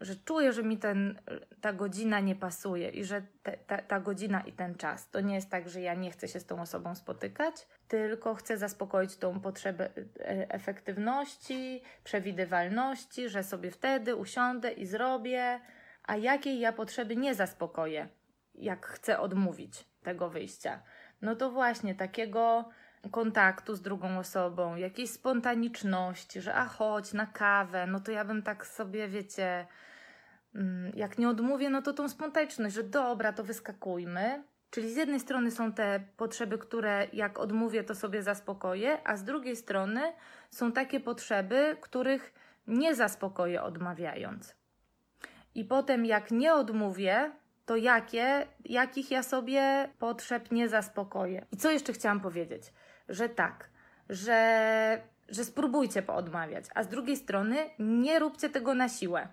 że 0.00 0.16
czuję, 0.16 0.52
że 0.52 0.62
mi 0.62 0.78
ten, 0.78 1.18
ta 1.60 1.72
godzina 1.72 2.20
nie 2.20 2.36
pasuje 2.36 2.88
i 2.88 3.04
że 3.04 3.22
te, 3.42 3.52
ta, 3.52 3.78
ta 3.82 4.00
godzina 4.00 4.40
i 4.40 4.52
ten 4.52 4.74
czas 4.74 5.10
to 5.10 5.20
nie 5.20 5.34
jest 5.34 5.50
tak, 5.50 5.68
że 5.68 5.80
ja 5.80 5.94
nie 5.94 6.10
chcę 6.10 6.28
się 6.28 6.40
z 6.40 6.46
tą 6.46 6.60
osobą 6.60 6.94
spotykać, 6.94 7.66
tylko 7.88 8.34
chcę 8.34 8.58
zaspokoić 8.58 9.16
tą 9.16 9.40
potrzebę 9.40 9.84
e, 9.86 10.50
efektywności, 10.50 11.82
przewidywalności, 12.04 13.28
że 13.28 13.42
sobie 13.42 13.70
wtedy 13.70 14.16
usiądę 14.16 14.72
i 14.72 14.86
zrobię, 14.86 15.60
a 16.04 16.16
jakiej 16.16 16.60
ja 16.60 16.72
potrzeby 16.72 17.16
nie 17.16 17.34
zaspokoję, 17.34 18.08
jak 18.54 18.86
chcę 18.86 19.20
odmówić 19.20 19.84
tego 20.02 20.30
wyjścia. 20.30 20.82
No 21.22 21.36
to 21.36 21.50
właśnie 21.50 21.94
takiego 21.94 22.68
kontaktu 23.10 23.74
z 23.74 23.82
drugą 23.82 24.18
osobą, 24.18 24.76
jakiejś 24.76 25.10
spontaniczności, 25.10 26.40
że 26.40 26.54
a 26.54 26.64
chodź 26.64 27.12
na 27.12 27.26
kawę, 27.26 27.86
no 27.86 28.00
to 28.00 28.12
ja 28.12 28.24
bym 28.24 28.42
tak 28.42 28.66
sobie, 28.66 29.08
wiecie, 29.08 29.66
jak 30.94 31.18
nie 31.18 31.28
odmówię, 31.28 31.70
no 31.70 31.82
to 31.82 31.92
tą 31.92 32.08
spontaniczność, 32.08 32.74
że 32.74 32.82
dobra, 32.82 33.32
to 33.32 33.44
wyskakujmy. 33.44 34.42
Czyli 34.70 34.92
z 34.92 34.96
jednej 34.96 35.20
strony 35.20 35.50
są 35.50 35.72
te 35.72 36.00
potrzeby, 36.16 36.58
które 36.58 37.06
jak 37.12 37.38
odmówię, 37.38 37.84
to 37.84 37.94
sobie 37.94 38.22
zaspokoję, 38.22 38.98
a 39.04 39.16
z 39.16 39.24
drugiej 39.24 39.56
strony 39.56 40.12
są 40.50 40.72
takie 40.72 41.00
potrzeby, 41.00 41.76
których 41.80 42.32
nie 42.66 42.94
zaspokoję 42.94 43.62
odmawiając. 43.62 44.54
I 45.54 45.64
potem, 45.64 46.06
jak 46.06 46.30
nie 46.30 46.54
odmówię, 46.54 47.30
to 47.66 47.76
jakie, 47.76 48.46
jakich 48.64 49.10
ja 49.10 49.22
sobie 49.22 49.88
potrzeb 49.98 50.50
nie 50.50 50.68
zaspokoję. 50.68 51.46
I 51.52 51.56
co 51.56 51.70
jeszcze 51.70 51.92
chciałam 51.92 52.20
powiedzieć? 52.20 52.72
że 53.08 53.28
tak, 53.28 53.70
że, 54.08 55.02
że 55.28 55.44
spróbujcie 55.44 56.02
poodmawiać, 56.02 56.64
a 56.74 56.82
z 56.82 56.88
drugiej 56.88 57.16
strony 57.16 57.56
nie 57.78 58.18
róbcie 58.18 58.50
tego 58.50 58.74
na 58.74 58.88
siłę. 58.88 59.28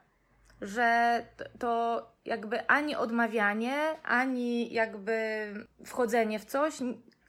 Że 0.61 1.21
to, 1.59 2.01
jakby 2.25 2.67
ani 2.67 2.95
odmawianie, 2.95 3.75
ani 4.03 4.73
jakby 4.73 5.47
wchodzenie 5.85 6.39
w 6.39 6.45
coś, 6.45 6.73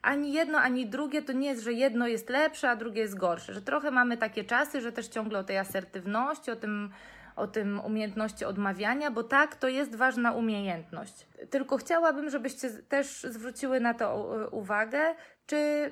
ani 0.02 0.32
jedno, 0.32 0.58
ani 0.58 0.86
drugie 0.86 1.22
to 1.22 1.32
nie 1.32 1.48
jest, 1.48 1.62
że 1.62 1.72
jedno 1.72 2.06
jest 2.06 2.30
lepsze, 2.30 2.70
a 2.70 2.76
drugie 2.76 3.02
jest 3.02 3.18
gorsze. 3.18 3.54
Że 3.54 3.62
trochę 3.62 3.90
mamy 3.90 4.16
takie 4.16 4.44
czasy, 4.44 4.80
że 4.80 4.92
też 4.92 5.08
ciągle 5.08 5.38
o 5.38 5.44
tej 5.44 5.58
asertywności, 5.58 6.50
o 6.50 6.56
tym, 6.56 6.90
o 7.36 7.46
tym 7.46 7.80
umiejętności 7.80 8.44
odmawiania, 8.44 9.10
bo 9.10 9.22
tak, 9.22 9.56
to 9.56 9.68
jest 9.68 9.96
ważna 9.96 10.32
umiejętność. 10.32 11.26
Tylko 11.50 11.76
chciałabym, 11.76 12.30
żebyście 12.30 12.70
też 12.70 13.22
zwróciły 13.22 13.80
na 13.80 13.94
to 13.94 14.48
uwagę, 14.50 15.14
czy 15.46 15.90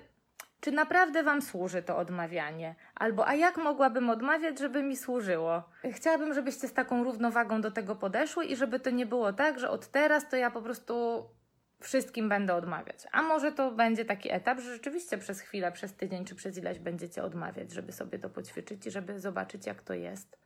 czy 0.65 0.73
naprawdę 0.73 1.23
Wam 1.23 1.43
służy 1.43 1.83
to 1.83 1.97
odmawianie? 1.97 2.75
Albo, 2.95 3.29
a 3.29 3.35
jak 3.35 3.57
mogłabym 3.57 4.11
odmawiać, 4.11 4.59
żeby 4.59 4.83
mi 4.83 4.97
służyło? 4.97 5.63
Chciałabym, 5.93 6.35
żebyście 6.35 6.69
z 6.69 6.73
taką 6.73 7.05
równowagą 7.05 7.61
do 7.61 7.71
tego 7.71 7.97
podeszły 7.97 8.45
i 8.45 8.57
żeby 8.57 8.81
to 8.81 8.91
nie 8.91 9.07
było 9.07 9.33
tak, 9.33 9.59
że 9.59 9.71
od 9.71 9.87
teraz 9.87 10.29
to 10.29 10.37
ja 10.37 10.51
po 10.51 10.63
prostu 10.63 11.25
wszystkim 11.81 12.29
będę 12.29 12.55
odmawiać. 12.55 12.99
A 13.13 13.23
może 13.23 13.53
to 13.53 13.71
będzie 13.71 14.05
taki 14.05 14.33
etap, 14.33 14.61
że 14.61 14.73
rzeczywiście 14.73 15.19
przez 15.19 15.41
chwilę, 15.41 15.73
przez 15.73 15.95
tydzień 15.95 16.25
czy 16.25 16.35
przez 16.35 16.59
ileś 16.59 16.79
będziecie 16.79 17.23
odmawiać, 17.23 17.73
żeby 17.73 17.93
sobie 17.93 18.19
to 18.19 18.31
poćwiczyć 18.31 18.87
i 18.87 18.91
żeby 18.91 19.21
zobaczyć, 19.21 19.67
jak 19.67 19.83
to 19.83 19.95
jest. 19.95 20.39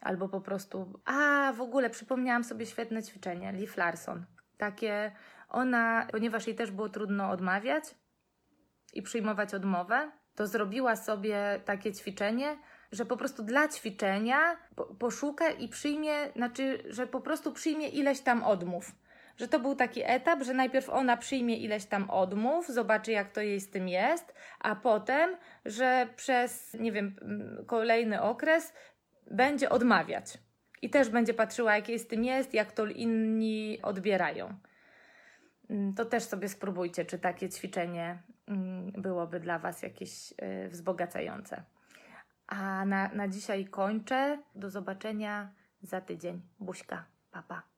Albo 0.00 0.28
po 0.28 0.40
prostu, 0.40 1.00
a 1.04 1.52
w 1.52 1.60
ogóle 1.60 1.90
przypomniałam 1.90 2.44
sobie 2.44 2.66
świetne 2.66 3.02
ćwiczenie, 3.02 3.52
Leaf 3.52 3.76
Larson. 3.76 4.24
Takie, 4.58 5.12
ona, 5.48 6.06
ponieważ 6.10 6.46
jej 6.46 6.56
też 6.56 6.70
było 6.70 6.88
trudno 6.88 7.30
odmawiać, 7.30 7.84
i 8.96 9.02
przyjmować 9.02 9.54
odmowę, 9.54 10.10
to 10.34 10.46
zrobiła 10.46 10.96
sobie 10.96 11.60
takie 11.64 11.92
ćwiczenie, 11.92 12.58
że 12.92 13.06
po 13.06 13.16
prostu 13.16 13.42
dla 13.42 13.68
ćwiczenia 13.68 14.56
po, 14.76 14.84
poszuka 14.84 15.50
i 15.50 15.68
przyjmie, 15.68 16.32
znaczy, 16.36 16.82
że 16.88 17.06
po 17.06 17.20
prostu 17.20 17.52
przyjmie 17.52 17.88
ileś 17.88 18.20
tam 18.20 18.44
odmów. 18.44 18.92
Że 19.36 19.48
to 19.48 19.60
był 19.60 19.74
taki 19.74 20.02
etap, 20.04 20.42
że 20.42 20.54
najpierw 20.54 20.90
ona 20.90 21.16
przyjmie 21.16 21.56
ileś 21.56 21.84
tam 21.84 22.10
odmów, 22.10 22.68
zobaczy 22.68 23.12
jak 23.12 23.32
to 23.32 23.40
jej 23.40 23.60
z 23.60 23.70
tym 23.70 23.88
jest, 23.88 24.34
a 24.60 24.76
potem, 24.76 25.36
że 25.64 26.08
przez, 26.16 26.74
nie 26.74 26.92
wiem, 26.92 27.16
kolejny 27.66 28.22
okres 28.22 28.72
będzie 29.30 29.70
odmawiać. 29.70 30.38
I 30.82 30.90
też 30.90 31.08
będzie 31.08 31.34
patrzyła, 31.34 31.76
jak 31.76 31.88
jej 31.88 31.98
z 31.98 32.06
tym 32.06 32.24
jest, 32.24 32.54
jak 32.54 32.72
to 32.72 32.86
inni 32.86 33.78
odbierają. 33.82 34.54
To 35.96 36.04
też 36.04 36.22
sobie 36.22 36.48
spróbujcie, 36.48 37.04
czy 37.04 37.18
takie 37.18 37.48
ćwiczenie 37.48 38.22
byłoby 38.98 39.40
dla 39.40 39.58
Was 39.58 39.82
jakieś 39.82 40.32
y, 40.32 40.68
wzbogacające. 40.68 41.62
A 42.46 42.84
na, 42.84 43.08
na 43.08 43.28
dzisiaj 43.28 43.64
kończę. 43.64 44.42
Do 44.54 44.70
zobaczenia 44.70 45.52
za 45.82 46.00
tydzień. 46.00 46.42
Buźka, 46.60 47.04
papa. 47.30 47.75